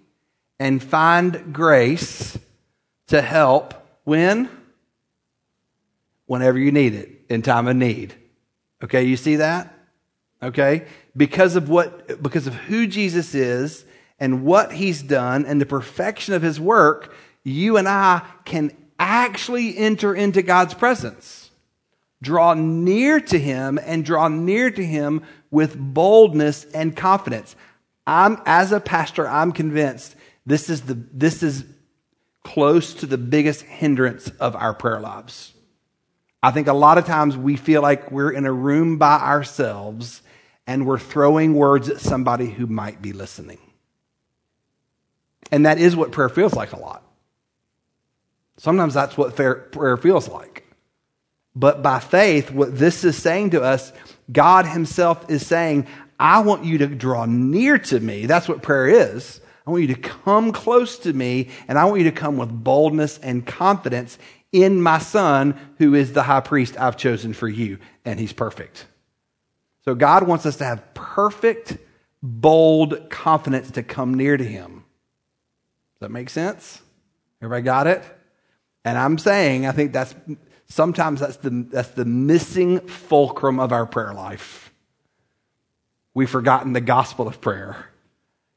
[0.60, 2.38] and find grace
[3.07, 4.49] to help when?
[6.25, 8.13] Whenever you need it, in time of need.
[8.84, 9.73] Okay, you see that?
[10.43, 10.86] Okay?
[11.15, 13.86] Because of what, because of who Jesus is
[14.21, 17.12] and what he's done and the perfection of his work,
[17.43, 21.49] you and I can actually enter into God's presence.
[22.21, 27.55] Draw near to him and draw near to him with boldness and confidence.
[28.05, 31.65] I'm, as a pastor, I'm convinced this is, the, this is
[32.43, 35.51] close to the biggest hindrance of our prayer lives.
[36.43, 40.21] I think a lot of times we feel like we're in a room by ourselves
[40.67, 43.57] and we're throwing words at somebody who might be listening.
[45.51, 47.03] And that is what prayer feels like a lot.
[48.57, 50.65] Sometimes that's what prayer feels like.
[51.55, 53.91] But by faith, what this is saying to us,
[54.31, 55.87] God Himself is saying,
[56.19, 58.27] I want you to draw near to me.
[58.27, 59.41] That's what prayer is.
[59.65, 62.49] I want you to come close to me, and I want you to come with
[62.49, 64.17] boldness and confidence
[64.51, 68.85] in my son, who is the high priest I've chosen for you, and he's perfect.
[69.85, 71.77] So God wants us to have perfect,
[72.21, 74.81] bold confidence to come near to him.
[76.01, 76.81] That make sense?
[77.41, 78.03] Everybody got it?
[78.83, 80.15] And I'm saying, I think that's
[80.67, 84.73] sometimes that's the, that's the missing fulcrum of our prayer life.
[86.15, 87.85] We've forgotten the gospel of prayer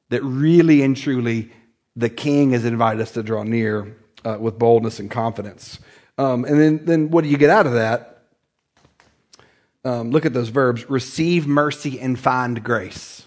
[0.08, 1.52] that really and truly
[1.94, 5.78] the king has invited us to draw near uh, with boldness and confidence.
[6.16, 8.22] Um, and then, then what do you get out of that?
[9.84, 13.26] Um, look at those verbs receive mercy and find grace.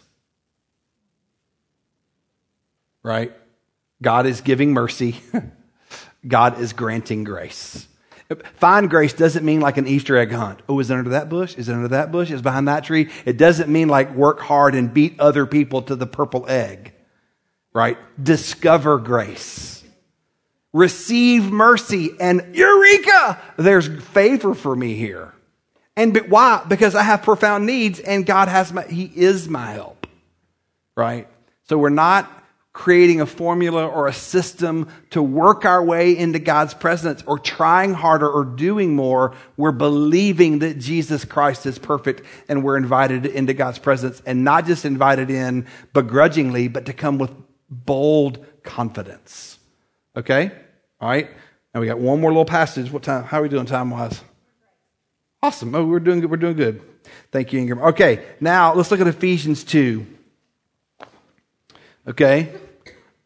[3.03, 3.31] Right?
[4.01, 5.19] God is giving mercy,
[6.27, 7.87] God is granting grace.
[8.55, 10.61] Find grace doesn't mean like an Easter egg hunt.
[10.67, 11.55] Oh, is it under that bush?
[11.57, 12.29] Is it under that bush?
[12.29, 13.09] Is behind that tree?
[13.25, 16.93] It doesn't mean like work hard and beat other people to the purple egg.
[17.73, 17.97] right?
[18.21, 19.83] Discover grace.
[20.73, 23.41] Receive mercy and eureka!
[23.55, 25.33] There's favor for me here.
[25.95, 26.63] And why?
[26.67, 30.05] Because I have profound needs and God has my, He is my help.
[30.95, 31.27] Right?
[31.69, 32.29] So we're not
[32.77, 37.91] creating a formula or a system to work our way into God's presence or trying
[37.91, 39.33] harder or doing more.
[39.57, 44.67] We're believing that Jesus Christ is perfect and we're invited into God's presence and not
[44.67, 47.31] just invited in begrudgingly, but to come with
[47.67, 49.57] bold confidence.
[50.15, 50.51] Okay?
[51.01, 51.31] All right.
[51.73, 52.91] Now we got one more little passage.
[52.91, 53.23] What time?
[53.23, 54.21] How are we doing time wise?
[55.41, 55.73] Awesome.
[55.73, 56.29] Oh, we're doing good.
[56.29, 56.79] We're doing good.
[57.31, 57.79] Thank you, Ingram.
[57.79, 58.23] Okay.
[58.39, 60.05] Now let's look at Ephesians 2.
[62.07, 62.53] Okay.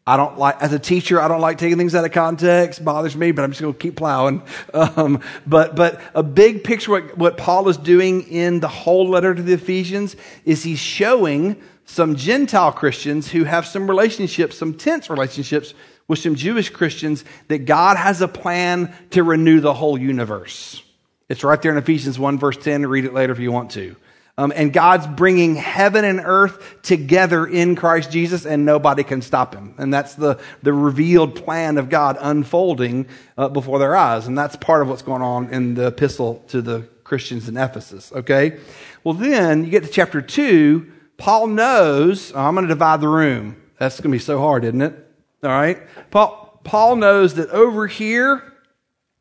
[0.04, 2.84] I don't like, as a teacher, I don't like taking things out of context.
[2.84, 4.42] Bothers me, but I'm just going to keep plowing.
[4.74, 9.34] Um, but, but a big picture, what, what Paul is doing in the whole letter
[9.34, 15.10] to the Ephesians is he's showing some Gentile Christians who have some relationships, some tense
[15.10, 15.74] relationships
[16.08, 20.82] with some Jewish Christians that God has a plan to renew the whole universe.
[21.28, 22.86] It's right there in Ephesians 1 verse 10.
[22.86, 23.94] Read it later if you want to.
[24.38, 29.54] Um, and God's bringing heaven and earth together in Christ Jesus, and nobody can stop
[29.54, 29.74] him.
[29.76, 34.26] And that's the, the revealed plan of God unfolding uh, before their eyes.
[34.26, 38.10] And that's part of what's going on in the epistle to the Christians in Ephesus.
[38.12, 38.58] Okay?
[39.04, 40.90] Well, then you get to chapter 2.
[41.18, 43.60] Paul knows, oh, I'm going to divide the room.
[43.78, 44.94] That's going to be so hard, isn't it?
[45.42, 45.78] All right?
[46.10, 48.42] Paul, Paul knows that over here,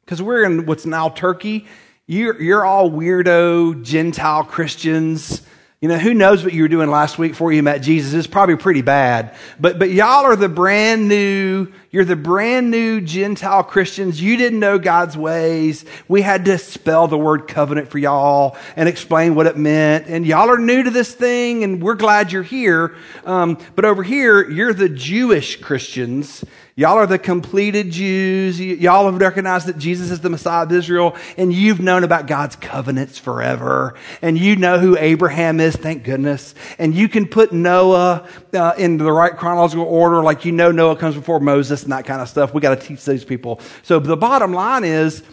[0.06, 1.66] because we're in what's now Turkey,
[2.12, 5.42] you're, you're all weirdo Gentile Christians.
[5.80, 8.14] You know, who knows what you were doing last week before you met Jesus?
[8.14, 9.34] It's probably pretty bad.
[9.62, 14.22] But, but y'all are the brand new, you're the brand new Gentile Christians.
[14.22, 15.86] You didn't know God's ways.
[16.10, 20.08] We had to spell the word covenant for y'all and explain what it meant.
[20.08, 22.94] And y'all are new to this thing and we're glad you're here.
[23.24, 26.44] Um, but over here, you're the Jewish Christians
[26.76, 28.60] Y'all are the completed Jews.
[28.60, 32.56] Y'all have recognized that Jesus is the Messiah of Israel, and you've known about God's
[32.56, 33.96] covenants forever.
[34.22, 36.56] And you know who Abraham is, thank goodness.
[36.80, 40.96] And you can put Noah uh, in the right chronological order, like you know Noah
[40.96, 42.54] comes before Moses and that kind of stuff.
[42.54, 43.60] We got to teach these people.
[43.84, 45.24] So the bottom line is,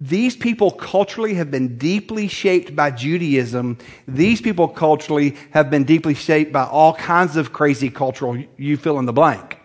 [0.00, 3.78] these people culturally have been deeply shaped by Judaism.
[4.06, 8.98] These people culturally have been deeply shaped by all kinds of crazy cultural, you fill
[8.98, 9.55] in the blank.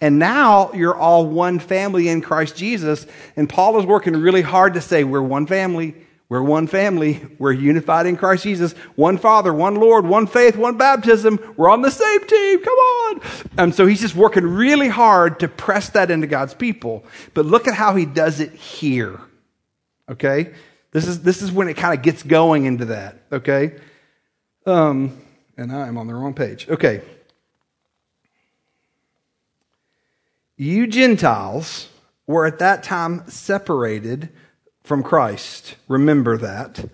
[0.00, 3.06] And now you're all one family in Christ Jesus.
[3.36, 5.94] And Paul is working really hard to say, we're one family.
[6.28, 7.20] We're one family.
[7.38, 8.72] We're unified in Christ Jesus.
[8.94, 11.38] One Father, one Lord, one faith, one baptism.
[11.58, 12.62] We're on the same team.
[12.62, 13.20] Come on.
[13.58, 17.04] And so he's just working really hard to press that into God's people.
[17.34, 19.20] But look at how he does it here.
[20.08, 20.54] Okay?
[20.92, 23.18] This is, this is when it kind of gets going into that.
[23.30, 23.78] Okay?
[24.64, 25.20] Um,
[25.58, 26.68] and I am on the wrong page.
[26.68, 27.02] Okay.
[30.56, 31.88] You Gentiles
[32.26, 34.28] were at that time separated
[34.84, 35.76] from Christ.
[35.88, 36.84] Remember that.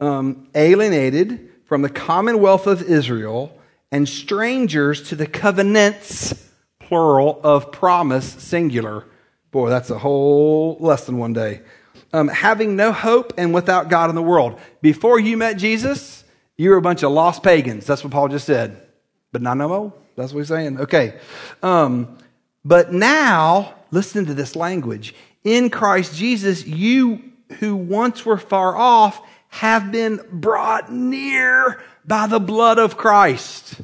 [0.00, 3.56] Um, alienated from the commonwealth of Israel
[3.90, 9.04] and strangers to the covenants, plural, of promise, singular.
[9.50, 11.60] Boy, that's a whole lesson one day.
[12.12, 14.58] Um, having no hope and without God in the world.
[14.80, 16.24] Before you met Jesus,
[16.56, 17.86] you were a bunch of lost pagans.
[17.86, 18.80] That's what Paul just said.
[19.30, 19.92] But not no more.
[20.16, 20.80] That's what he's saying.
[20.80, 21.18] Okay.
[21.62, 22.18] Um,
[22.64, 25.14] but now, listen to this language.
[25.44, 27.22] In Christ Jesus, you
[27.58, 33.80] who once were far off have been brought near by the blood of Christ.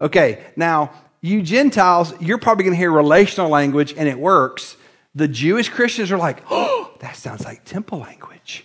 [0.00, 4.76] Okay, now, you Gentiles, you're probably going to hear relational language and it works.
[5.14, 8.64] The Jewish Christians are like, oh, that sounds like temple language.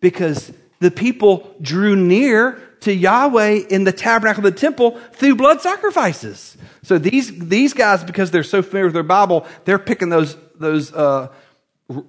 [0.00, 5.60] Because the people drew near to Yahweh in the tabernacle of the temple through blood
[5.60, 6.56] sacrifices.
[6.84, 10.92] So these, these guys, because they're so familiar with their Bible, they're picking those, those
[10.92, 11.28] uh,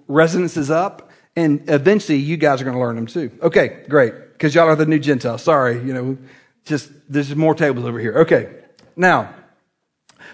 [0.07, 3.31] resonances up, and eventually you guys are going to learn them too.
[3.41, 4.13] Okay, great.
[4.33, 5.41] Because y'all are the new Gentiles.
[5.43, 6.17] Sorry, you know,
[6.65, 8.19] just there's more tables over here.
[8.19, 8.53] Okay,
[8.95, 9.33] now,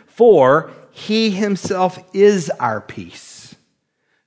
[0.07, 3.55] for he himself is our peace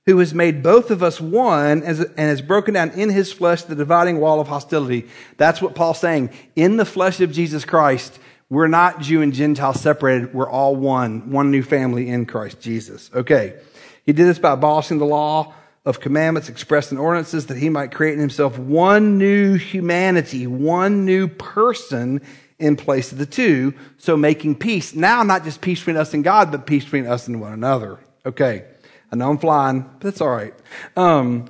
[0.05, 3.75] who has made both of us one and has broken down in his flesh the
[3.75, 5.07] dividing wall of hostility.
[5.37, 6.29] That's what Paul's saying.
[6.55, 8.19] In the flesh of Jesus Christ,
[8.55, 10.33] we're not Jew and Gentile separated.
[10.33, 13.11] We're all one, one new family in Christ Jesus.
[13.13, 13.59] Okay.
[14.05, 15.53] He did this by abolishing the law
[15.83, 21.03] of commandments expressed in ordinances that he might create in himself one new humanity, one
[21.03, 22.21] new person
[22.57, 23.73] in place of the two.
[23.97, 24.95] So making peace.
[24.95, 27.99] Now, not just peace between us and God, but peace between us and one another.
[28.25, 28.63] Okay.
[29.11, 30.53] I know I'm flying, but that's all right.
[30.95, 31.49] Um,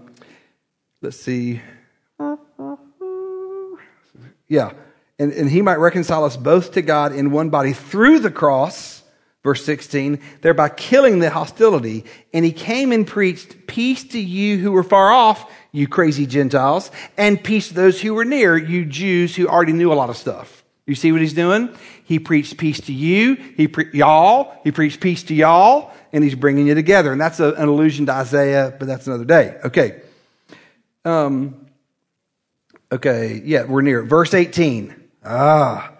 [1.03, 1.61] let's see.
[4.47, 4.71] Yeah.
[5.17, 9.03] And, and he might reconcile us both to God in one body through the cross.
[9.43, 12.05] Verse 16, thereby killing the hostility.
[12.33, 16.89] And he came and preached peace to you who were far off, you crazy Gentiles,
[17.15, 20.17] and peace to those who were near, you Jews who already knew a lot of
[20.17, 20.63] stuff.
[20.87, 21.69] You see what he's doing?
[22.05, 26.35] He preached peace to you, he pre- y'all, he preached peace to y'all, and he's
[26.35, 27.11] bringing you together.
[27.11, 29.59] And that's a, an allusion to Isaiah, but that's another day.
[29.63, 30.01] Okay.
[31.03, 31.67] Um,
[32.91, 34.01] okay, yeah, we're near.
[34.01, 35.04] Verse 18.
[35.25, 35.91] Ah.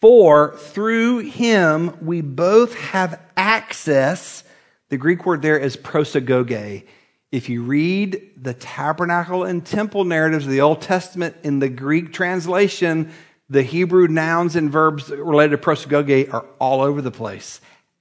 [0.00, 4.44] For through him we both have access.
[4.90, 6.86] The Greek word there is prosagoge.
[7.32, 12.12] If you read the tabernacle and temple narratives of the Old Testament in the Greek
[12.12, 13.12] translation,
[13.48, 17.60] the Hebrew nouns and verbs related to prosagoge are all over the place.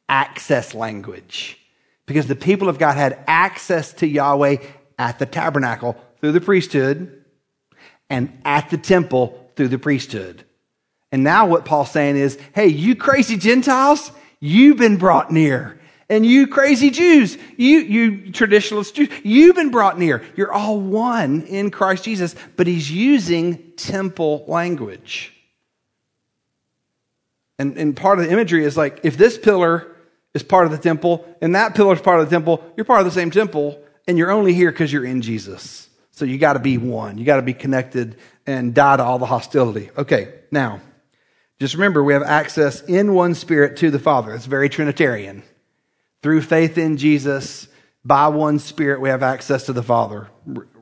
[0.09, 1.57] Access language.
[2.05, 4.57] Because the people of God had access to Yahweh
[4.99, 7.23] at the tabernacle through the priesthood
[8.09, 10.43] and at the temple through the priesthood.
[11.13, 15.79] And now what Paul's saying is, hey, you crazy Gentiles, you've been brought near.
[16.09, 20.23] And you crazy Jews, you, you traditionalist Jews, you've been brought near.
[20.35, 25.31] You're all one in Christ Jesus, but he's using temple language.
[27.59, 29.95] And, and part of the imagery is like, if this pillar
[30.33, 33.01] is part of the temple and that pillar is part of the temple, you're part
[33.01, 35.87] of the same temple and you're only here because you're in Jesus.
[36.09, 37.19] So you got to be one.
[37.19, 39.91] You got to be connected and die to all the hostility.
[39.95, 40.81] Okay, now.
[41.63, 44.35] Just remember, we have access in one spirit to the Father.
[44.35, 45.43] It's very Trinitarian.
[46.21, 47.69] Through faith in Jesus,
[48.03, 50.27] by one spirit, we have access to the Father.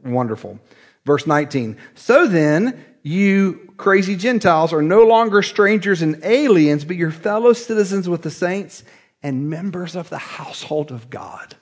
[0.04, 0.60] Wonderful.
[1.06, 1.78] Verse 19.
[1.94, 8.10] So then, you crazy Gentiles are no longer strangers and aliens, but you're fellow citizens
[8.10, 8.84] with the saints
[9.22, 11.54] and members of the household of God.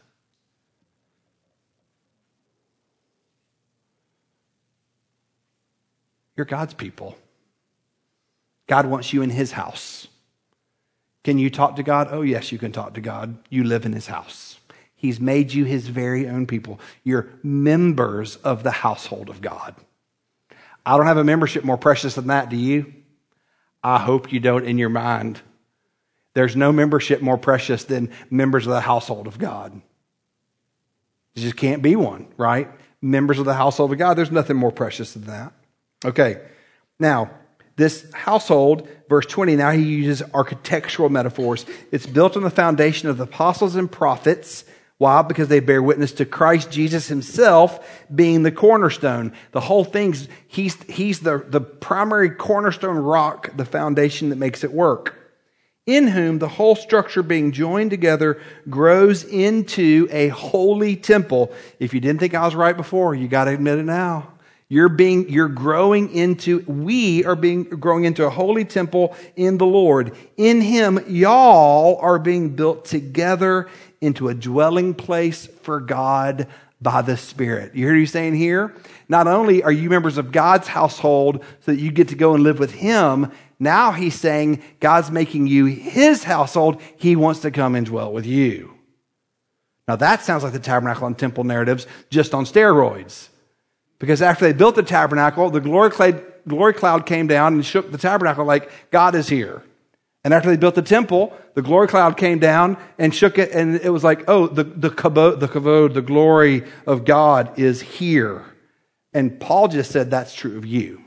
[6.37, 7.17] You're God's people.
[8.69, 10.07] God wants you in his house.
[11.23, 12.09] Can you talk to God?
[12.11, 13.35] Oh, yes, you can talk to God.
[13.49, 14.59] You live in his house.
[14.95, 16.79] He's made you his very own people.
[17.03, 19.73] You're members of the household of God.
[20.85, 22.93] I don't have a membership more precious than that, do you?
[23.83, 25.41] I hope you don't in your mind.
[26.35, 29.81] There's no membership more precious than members of the household of God.
[31.33, 32.69] You just can't be one, right?
[33.01, 35.53] Members of the household of God, there's nothing more precious than that.
[36.05, 36.39] Okay,
[36.99, 37.31] now,
[37.79, 41.65] this household, verse 20, now he uses architectural metaphors.
[41.91, 44.65] It's built on the foundation of the apostles and prophets.
[44.97, 45.21] Why?
[45.21, 49.31] Because they bear witness to Christ Jesus himself being the cornerstone.
[49.53, 54.73] The whole thing's, he's, he's the, the primary cornerstone rock, the foundation that makes it
[54.73, 55.15] work.
[55.85, 61.53] In whom the whole structure being joined together grows into a holy temple.
[61.79, 64.33] If you didn't think I was right before, you got to admit it now.
[64.71, 69.65] You're being, you're growing into, we are being growing into a holy temple in the
[69.65, 70.15] Lord.
[70.37, 73.67] In Him, y'all are being built together
[73.99, 76.47] into a dwelling place for God
[76.79, 77.73] by the Spirit.
[77.75, 78.75] You hear what he's saying here?
[79.09, 82.43] Not only are you members of God's household so that you get to go and
[82.43, 86.79] live with Him, now he's saying God's making you His household.
[86.95, 88.75] He wants to come and dwell with you.
[89.87, 93.29] Now that sounds like the tabernacle and temple narratives just on steroids.
[93.99, 95.91] Because after they built the tabernacle, the glory
[96.73, 99.61] cloud, came down and shook the tabernacle like God is here.
[100.23, 103.75] And after they built the temple, the glory cloud came down and shook it, and
[103.75, 108.45] it was like, oh, the, the kavod, the kavod, the glory of God is here.
[109.13, 111.01] And Paul just said that's true of you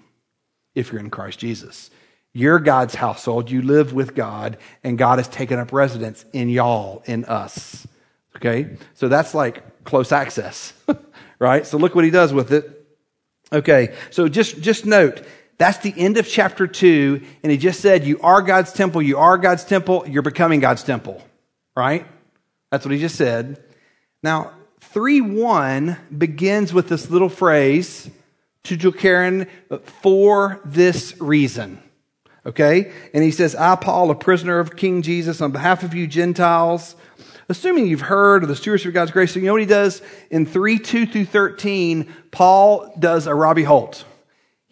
[0.74, 1.90] if you're in Christ Jesus.
[2.32, 3.50] You're God's household.
[3.50, 7.86] You live with God, and God has taken up residence in y'all, in us.
[8.36, 8.76] Okay?
[8.94, 10.72] So that's like close access,
[11.38, 11.66] right?
[11.66, 12.81] So look what he does with it.
[13.52, 15.22] Okay, so just, just note,
[15.58, 19.18] that's the end of chapter two, and he just said, You are God's temple, you
[19.18, 21.22] are God's temple, you're becoming God's temple,
[21.76, 22.06] right?
[22.70, 23.62] That's what he just said.
[24.22, 28.10] Now, 3 1 begins with this little phrase,
[28.64, 29.46] toutou charin,
[30.02, 31.82] for this reason.
[32.44, 32.92] Okay?
[33.14, 36.96] And he says, I, Paul, a prisoner of King Jesus, on behalf of you Gentiles,
[37.52, 40.02] assuming you've heard of the stewardship of God's grace, so you know what he does?
[40.30, 44.04] In 3 2 through 13, Paul does a Robbie Holt.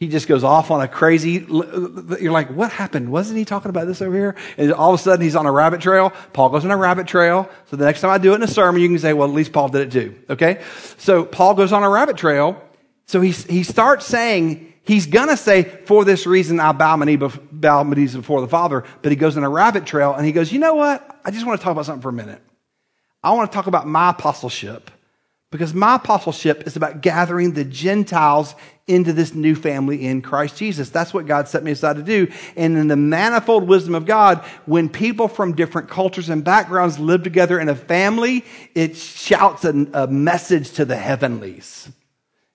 [0.01, 3.13] He just goes off on a crazy, you're like, what happened?
[3.13, 4.35] Wasn't he talking about this over here?
[4.57, 6.11] And all of a sudden he's on a rabbit trail.
[6.33, 7.51] Paul goes on a rabbit trail.
[7.67, 9.35] So the next time I do it in a sermon, you can say, well, at
[9.35, 10.17] least Paul did it too.
[10.31, 10.63] Okay?
[10.97, 12.63] So Paul goes on a rabbit trail.
[13.05, 17.17] So he, he starts saying, he's gonna say, for this reason I bow my, knee
[17.17, 18.85] bow my knees before the Father.
[19.03, 21.21] But he goes on a rabbit trail and he goes, you know what?
[21.27, 22.41] I just want to talk about something for a minute.
[23.23, 24.91] I want to talk about my apostleship
[25.51, 28.55] Because my apostleship is about gathering the Gentiles
[28.87, 30.91] into this new family in Christ Jesus.
[30.91, 32.33] That's what God set me aside to do.
[32.57, 37.23] And in the manifold wisdom of God, when people from different cultures and backgrounds live
[37.23, 38.45] together in a family,
[38.75, 41.89] it shouts a, a message to the heavenlies.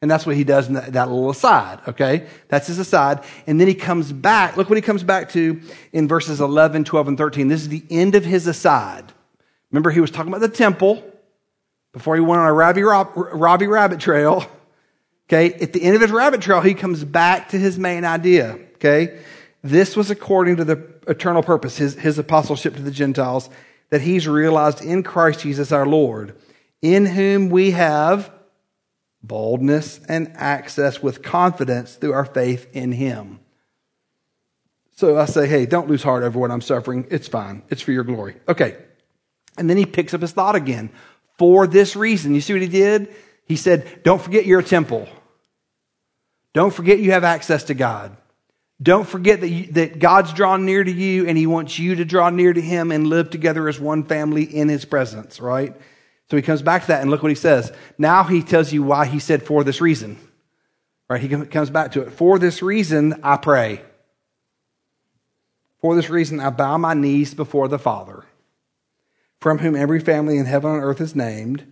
[0.01, 2.27] And that's what he does in that, that, little aside, okay?
[2.49, 3.23] That's his aside.
[3.47, 4.55] And then he comes back.
[4.55, 5.59] Look what he comes back to
[5.93, 7.47] in verses 11, 12, and 13.
[7.47, 9.11] This is the end of his aside.
[9.75, 11.03] Remember, he was talking about the temple
[11.91, 14.49] before he went on a Robbie, Robbie Rabbit trail.
[15.27, 18.57] Okay, at the end of his rabbit trail, he comes back to his main idea.
[18.75, 19.19] Okay,
[19.63, 23.49] this was according to the eternal purpose, his, his apostleship to the Gentiles,
[23.89, 26.37] that he's realized in Christ Jesus our Lord,
[26.81, 28.31] in whom we have
[29.23, 33.41] boldness and access with confidence through our faith in him.
[34.93, 37.07] So I say, hey, don't lose heart over what I'm suffering.
[37.11, 37.61] It's fine.
[37.69, 38.37] It's for your glory.
[38.47, 38.77] Okay.
[39.57, 40.89] And then he picks up his thought again
[41.37, 42.35] for this reason.
[42.35, 43.13] You see what he did?
[43.45, 45.07] He said, Don't forget you're a temple.
[46.53, 48.15] Don't forget you have access to God.
[48.81, 52.05] Don't forget that, you, that God's drawn near to you and he wants you to
[52.05, 55.75] draw near to him and live together as one family in his presence, right?
[56.29, 57.71] So he comes back to that and look what he says.
[57.97, 60.17] Now he tells you why he said for this reason.
[61.07, 61.21] Right?
[61.21, 62.13] He comes back to it.
[62.13, 63.81] For this reason, I pray.
[65.79, 68.23] For this reason, I bow my knees before the Father
[69.45, 71.63] from whom every family in heaven and earth is named.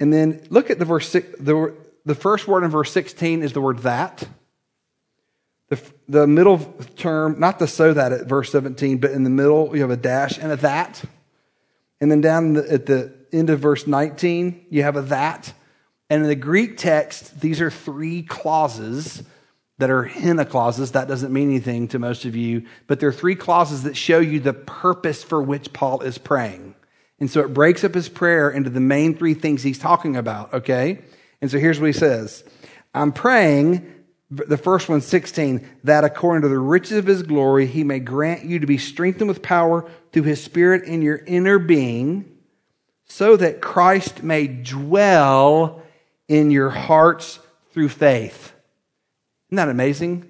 [0.00, 1.72] And then look at the verse six, the,
[2.04, 4.26] the first word in verse 16 is the word that.
[5.68, 6.58] The, the middle
[6.96, 9.96] term, not the so that at verse 17, but in the middle you have a
[9.96, 11.00] dash and a that.
[12.00, 15.54] And then down the, at the end of verse 19, you have a that.
[16.10, 19.22] And in the Greek text, these are three clauses
[19.78, 20.90] that are hina clauses.
[20.90, 24.40] That doesn't mean anything to most of you, but they're three clauses that show you
[24.40, 26.71] the purpose for which Paul is praying.
[27.22, 30.52] And so it breaks up his prayer into the main three things he's talking about,
[30.52, 30.98] okay?
[31.40, 32.42] And so here's what he says
[32.96, 33.88] I'm praying,
[34.28, 38.44] the first one, 16, that according to the riches of his glory, he may grant
[38.44, 42.38] you to be strengthened with power through his spirit in your inner being,
[43.04, 45.80] so that Christ may dwell
[46.26, 47.38] in your hearts
[47.70, 48.52] through faith.
[49.48, 50.28] Isn't that amazing?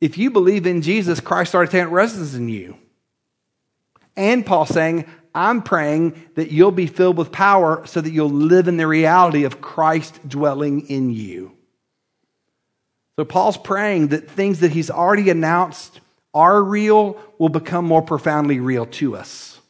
[0.00, 2.76] If you believe in Jesus, Christ started taking residence in you.
[4.14, 8.68] And Paul saying, I'm praying that you'll be filled with power so that you'll live
[8.68, 11.56] in the reality of Christ dwelling in you.
[13.16, 16.00] So Paul's praying that things that he's already announced
[16.34, 19.60] are real will become more profoundly real to us.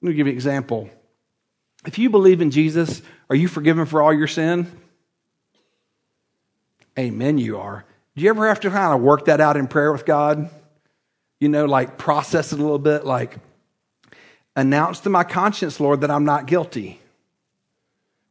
[0.00, 0.90] Let me give you an example.
[1.86, 4.66] If you believe in Jesus, are you forgiven for all your sin?
[6.98, 7.84] Amen, you are.
[8.16, 10.50] Do you ever have to kind of work that out in prayer with God?
[11.42, 13.36] You know, like process it a little bit, like
[14.54, 17.00] announce to my conscience, Lord, that I'm not guilty.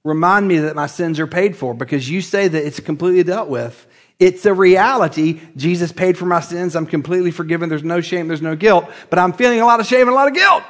[0.06, 3.50] Remind me that my sins are paid for because you say that it's completely dealt
[3.50, 3.86] with.
[4.18, 5.42] It's a reality.
[5.58, 6.74] Jesus paid for my sins.
[6.74, 7.68] I'm completely forgiven.
[7.68, 8.30] There's no shame.
[8.30, 10.64] There's no guilt, but I'm feeling a lot of shame and a lot of guilt.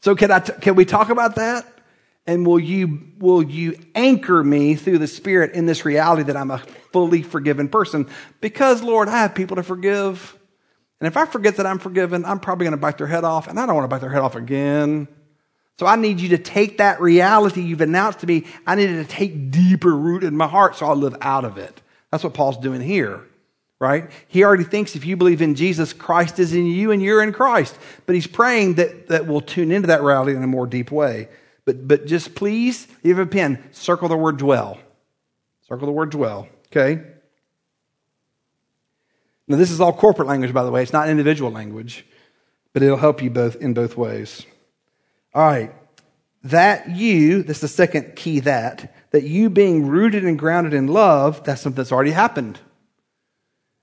[0.00, 1.70] So can I, t- can we talk about that?
[2.26, 6.50] And will you, will you anchor me through the Spirit in this reality that I'm
[6.50, 6.62] a
[6.92, 8.08] fully forgiven person?
[8.40, 10.34] Because, Lord, I have people to forgive.
[11.00, 13.48] And if I forget that I'm forgiven, I'm probably going to bite their head off,
[13.48, 15.08] and I don't want to bite their head off again.
[15.78, 19.02] So I need you to take that reality you've announced to me, I need it
[19.02, 21.80] to take deeper root in my heart so I'll live out of it.
[22.10, 23.20] That's what Paul's doing here,
[23.80, 24.08] right?
[24.28, 27.32] He already thinks if you believe in Jesus, Christ is in you and you're in
[27.32, 27.76] Christ.
[28.06, 31.28] But he's praying that, that we'll tune into that reality in a more deep way.
[31.64, 34.78] But, but just please, if you have a pen, circle the word dwell.
[35.68, 37.02] Circle the word dwell, okay?
[39.46, 40.82] Now, this is all corporate language, by the way.
[40.82, 42.06] It's not individual language,
[42.72, 44.46] but it'll help you both in both ways.
[45.34, 45.74] All right.
[46.44, 51.44] That you, that's the second key that, that you being rooted and grounded in love,
[51.44, 52.58] that's something that's already happened.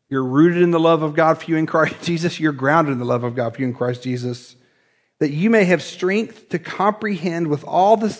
[0.10, 2.40] You're rooted in the love of God for you in Christ Jesus.
[2.40, 4.56] You're grounded in the love of God for you in Christ Jesus.
[5.20, 8.20] That you may have strength to comprehend with all the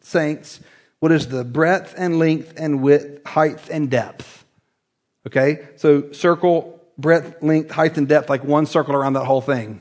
[0.00, 0.60] saints
[0.98, 4.39] what is the breadth and length and width, height and depth
[5.26, 5.68] Okay?
[5.76, 9.80] So circle, breadth, length, height, and depth, like one circle around that whole thing.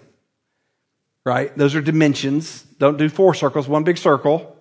[1.25, 1.55] Right?
[1.57, 2.63] Those are dimensions.
[2.79, 4.55] Don't do four circles, one big circle.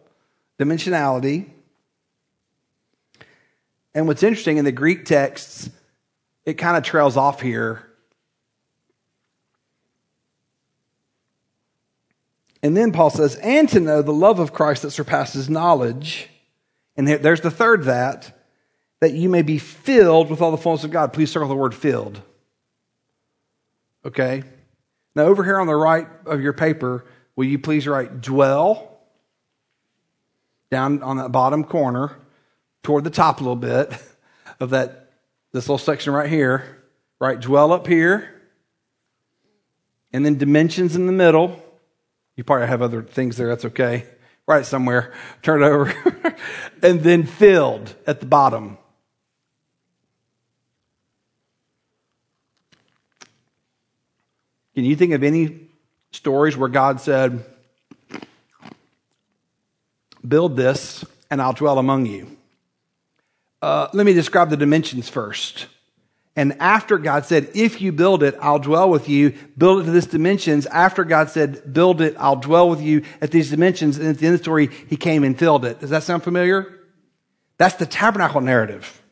[0.58, 1.50] Dimensionality.
[3.94, 5.70] And what's interesting in the Greek texts,
[6.44, 7.84] it kind of trails off here.
[12.62, 16.28] And then Paul says, and to know the love of Christ that surpasses knowledge.
[16.96, 18.37] And there's the third that
[19.00, 21.12] that you may be filled with all the fullness of God.
[21.12, 22.20] Please circle the word filled.
[24.04, 24.42] Okay?
[25.14, 27.04] Now, over here on the right of your paper,
[27.36, 28.88] will you please write dwell?
[30.70, 32.16] down on that bottom corner
[32.82, 33.92] toward the top a little bit
[34.60, 35.10] of that
[35.52, 36.84] this little section right here,
[37.18, 37.40] right?
[37.40, 38.34] Dwell up here.
[40.12, 41.62] And then dimensions in the middle.
[42.36, 44.06] You probably have other things there, that's okay.
[44.46, 46.36] Write it somewhere, turn it over.
[46.82, 48.78] and then filled at the bottom.
[54.78, 55.58] Can you think of any
[56.12, 57.44] stories where God said,
[60.28, 62.36] Build this and I'll dwell among you?
[63.60, 65.66] Uh, let me describe the dimensions first.
[66.36, 69.90] And after God said, If you build it, I'll dwell with you, build it to
[69.90, 70.64] this dimensions.
[70.66, 73.98] After God said, Build it, I'll dwell with you at these dimensions.
[73.98, 75.80] And at the end of the story, he came and filled it.
[75.80, 76.72] Does that sound familiar?
[77.56, 79.02] That's the tabernacle narrative.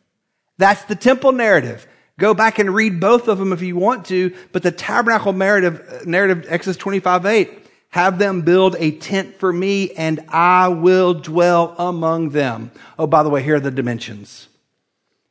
[0.58, 1.88] That's the temple narrative.
[2.18, 6.06] Go back and read both of them if you want to, but the tabernacle narrative,
[6.06, 11.74] narrative, Exodus 25, 8, have them build a tent for me and I will dwell
[11.78, 12.70] among them.
[12.98, 14.48] Oh, by the way, here are the dimensions.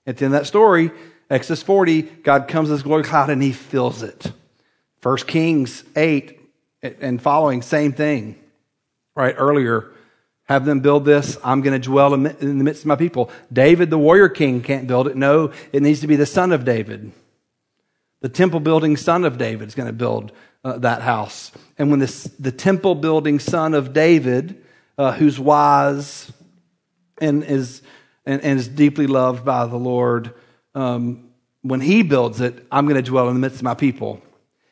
[0.06, 0.92] At the end of that story,
[1.30, 4.32] Exodus 40, God comes as glory cloud and he fills it.
[5.02, 6.40] First Kings 8
[6.84, 8.40] and following, same thing.
[9.16, 9.92] Right earlier,
[10.46, 11.38] have them build this.
[11.44, 13.32] I'm going to dwell in the midst of my people.
[13.52, 15.16] David, the warrior king, can't build it.
[15.16, 17.12] No, it needs to be the son of David.
[18.22, 20.32] The temple building son of David is going to build
[20.64, 21.52] uh, that house.
[21.78, 24.64] And when this, the temple building son of David,
[24.98, 26.32] uh, who's wise
[27.20, 27.82] and is,
[28.26, 30.34] and, and, is deeply loved by the Lord,
[30.74, 31.30] um,
[31.62, 34.22] when he builds it, I'm going to dwell in the midst of my people.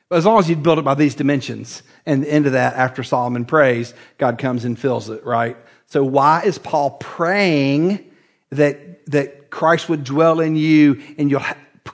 [0.10, 2.76] But as long as you build it by these dimensions, and the end of that,
[2.76, 5.58] after Solomon prays, God comes and fills it, right?
[5.88, 8.12] So why is Paul praying
[8.52, 11.44] that, that Christ would dwell in you and you'll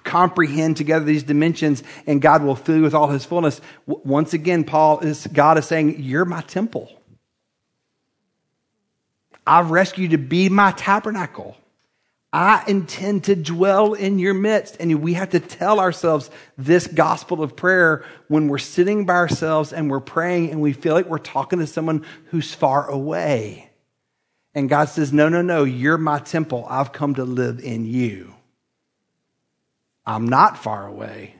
[0.03, 3.61] comprehend together these dimensions and God will fill you with all his fullness?
[3.85, 6.91] once again, Paul is, God is saying, you're my temple.
[9.45, 11.57] I've rescued you to be my tabernacle.
[12.31, 14.77] I intend to dwell in your midst.
[14.79, 19.73] And we have to tell ourselves this gospel of prayer when we're sitting by ourselves
[19.73, 23.71] and we're praying and we feel like we're talking to someone who's far away.
[24.53, 26.65] And God says, No, no, no, you're my temple.
[26.69, 28.35] I've come to live in you.
[30.05, 31.35] I'm not far away.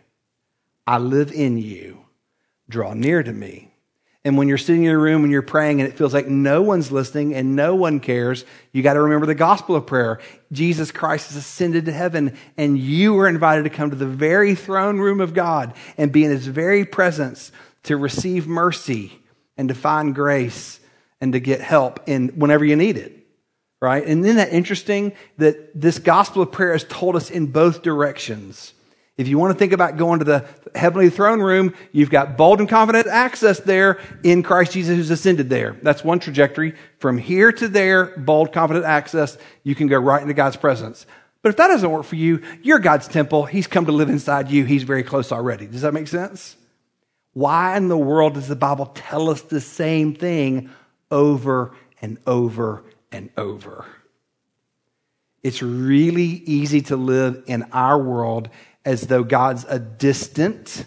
[0.86, 2.06] I live in you.
[2.68, 3.74] Draw near to me.
[4.26, 6.62] And when you're sitting in your room and you're praying and it feels like no
[6.62, 8.44] one's listening and no one cares,
[8.74, 10.20] you got to remember the gospel of prayer.
[10.52, 14.56] Jesus Christ has ascended to heaven and you are invited to come to the very
[14.56, 17.54] throne room of God and be in his very presence
[17.84, 19.18] to receive mercy
[19.58, 20.82] and to find grace
[21.22, 23.16] and to get help in whenever you need it.
[23.82, 24.06] Right?
[24.06, 28.74] And isn't that interesting that this gospel of prayer has told us in both directions?
[29.20, 32.62] If you want to think about going to the heavenly throne room, you've got bold
[32.62, 35.76] and confident access there in Christ Jesus who's ascended there.
[35.82, 36.74] That's one trajectory.
[37.00, 41.06] From here to there, bold, confident access, you can go right into God's presence.
[41.42, 43.44] But if that doesn't work for you, you're God's temple.
[43.44, 44.64] He's come to live inside you.
[44.64, 45.68] He's very close already.
[45.68, 46.56] Does that make sense?
[47.34, 50.70] Why in the world does the Bible tell us the same thing
[51.12, 53.86] over and over and over?
[55.44, 58.50] It's really easy to live in our world
[58.90, 60.84] as though God's a distant,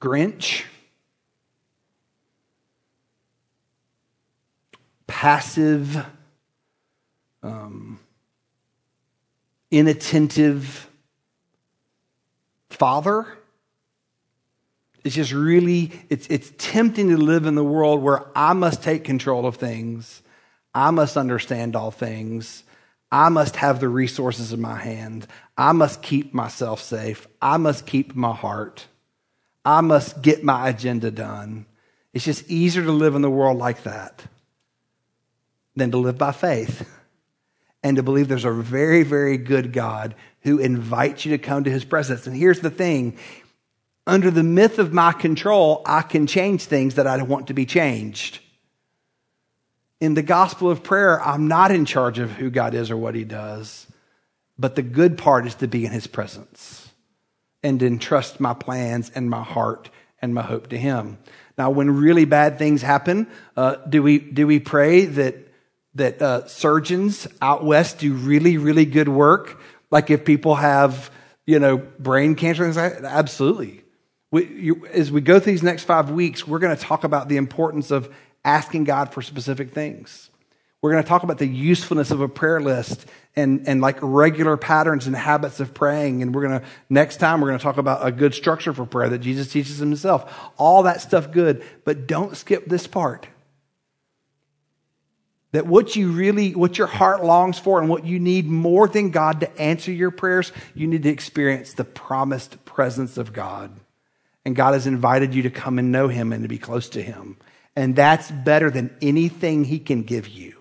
[0.00, 0.64] Grinch,
[5.06, 6.04] passive,
[7.44, 8.00] um,
[9.70, 10.90] inattentive
[12.70, 13.38] father
[15.08, 19.04] it's just really, it's, it's tempting to live in the world where I must take
[19.04, 20.20] control of things.
[20.74, 22.62] I must understand all things.
[23.10, 25.26] I must have the resources in my hand.
[25.56, 27.26] I must keep myself safe.
[27.40, 28.86] I must keep my heart.
[29.64, 31.64] I must get my agenda done.
[32.12, 34.22] It's just easier to live in the world like that
[35.74, 36.86] than to live by faith
[37.82, 41.70] and to believe there's a very, very good God who invites you to come to
[41.70, 42.26] his presence.
[42.26, 43.16] And here's the thing
[44.08, 47.66] under the myth of my control, I can change things that I want to be
[47.66, 48.40] changed.
[50.00, 53.14] In the gospel of prayer, I'm not in charge of who God is or what
[53.14, 53.86] he does,
[54.58, 56.90] but the good part is to be in his presence
[57.62, 59.90] and entrust my plans and my heart
[60.22, 61.18] and my hope to him.
[61.58, 65.36] Now, when really bad things happen, uh, do we do we pray that
[65.96, 69.60] that uh, surgeons out west do really really good work?
[69.90, 71.10] Like if people have
[71.44, 72.64] you know brain cancer,
[73.04, 73.82] absolutely.
[74.30, 77.28] We, you, as we go through these next five weeks, we're going to talk about
[77.28, 78.14] the importance of
[78.44, 80.30] asking God for specific things.
[80.80, 84.56] We're going to talk about the usefulness of a prayer list and, and like regular
[84.56, 86.22] patterns and habits of praying.
[86.22, 88.86] And we're going to, next time, we're going to talk about a good structure for
[88.86, 90.32] prayer that Jesus teaches himself.
[90.56, 93.26] All that stuff good, but don't skip this part.
[95.52, 99.10] That what you really, what your heart longs for and what you need more than
[99.10, 103.72] God to answer your prayers, you need to experience the promised presence of God.
[104.48, 107.02] And God has invited you to come and know Him and to be close to
[107.02, 107.36] Him.
[107.76, 110.56] And that's better than anything He can give you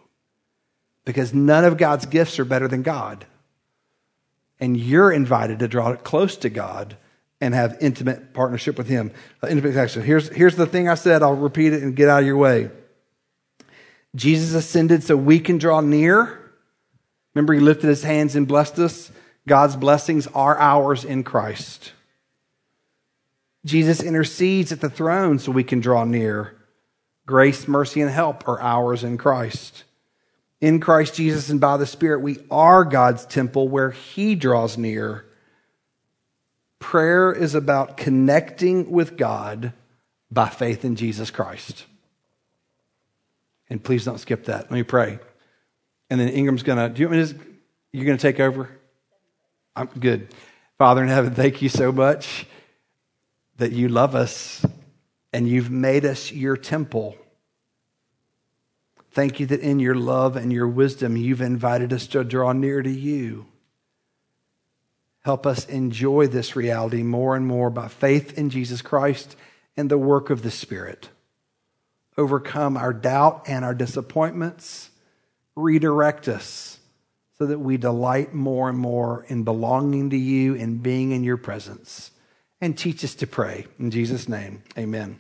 [1.06, 3.26] because none of God's gifts are better than God.
[4.60, 6.98] And you're invited to draw close to God
[7.40, 9.14] and have intimate partnership with Him.
[9.42, 10.04] Uh, intimate connection.
[10.04, 11.24] Here's, here's the thing I said.
[11.24, 12.70] I'll repeat it and get out of your way.
[14.18, 16.52] Jesus ascended so we can draw near.
[17.34, 19.14] Remember, He lifted His hands and blessed us.
[19.48, 21.94] God's blessings are ours in Christ.
[23.68, 26.56] Jesus intercedes at the throne so we can draw near.
[27.26, 29.84] Grace, mercy, and help are ours in Christ.
[30.62, 35.26] In Christ Jesus and by the Spirit, we are God's temple where He draws near.
[36.80, 39.74] Prayer is about connecting with God
[40.32, 41.86] by faith in Jesus Christ.
[43.70, 44.62] And please don't skip that.
[44.62, 45.20] Let me pray.
[46.10, 47.40] And then Ingram's going to, do you want me to,
[47.92, 48.70] you're going to take over?
[49.76, 50.30] I'm good.
[50.78, 52.46] Father in heaven, thank you so much
[53.58, 54.66] that you love us
[55.34, 57.16] and you've made us your temple.
[59.12, 62.82] Thank you that in your love and your wisdom, you've invited us to draw near
[62.82, 63.48] to you.
[65.22, 69.36] Help us enjoy this reality more and more by faith in Jesus Christ
[69.76, 71.10] and the work of the Spirit.
[72.18, 74.90] Overcome our doubt and our disappointments.
[75.56, 76.80] Redirect us
[77.38, 81.38] so that we delight more and more in belonging to you and being in your
[81.38, 82.12] presence.
[82.60, 83.68] And teach us to pray.
[83.78, 85.20] In Jesus' name, amen.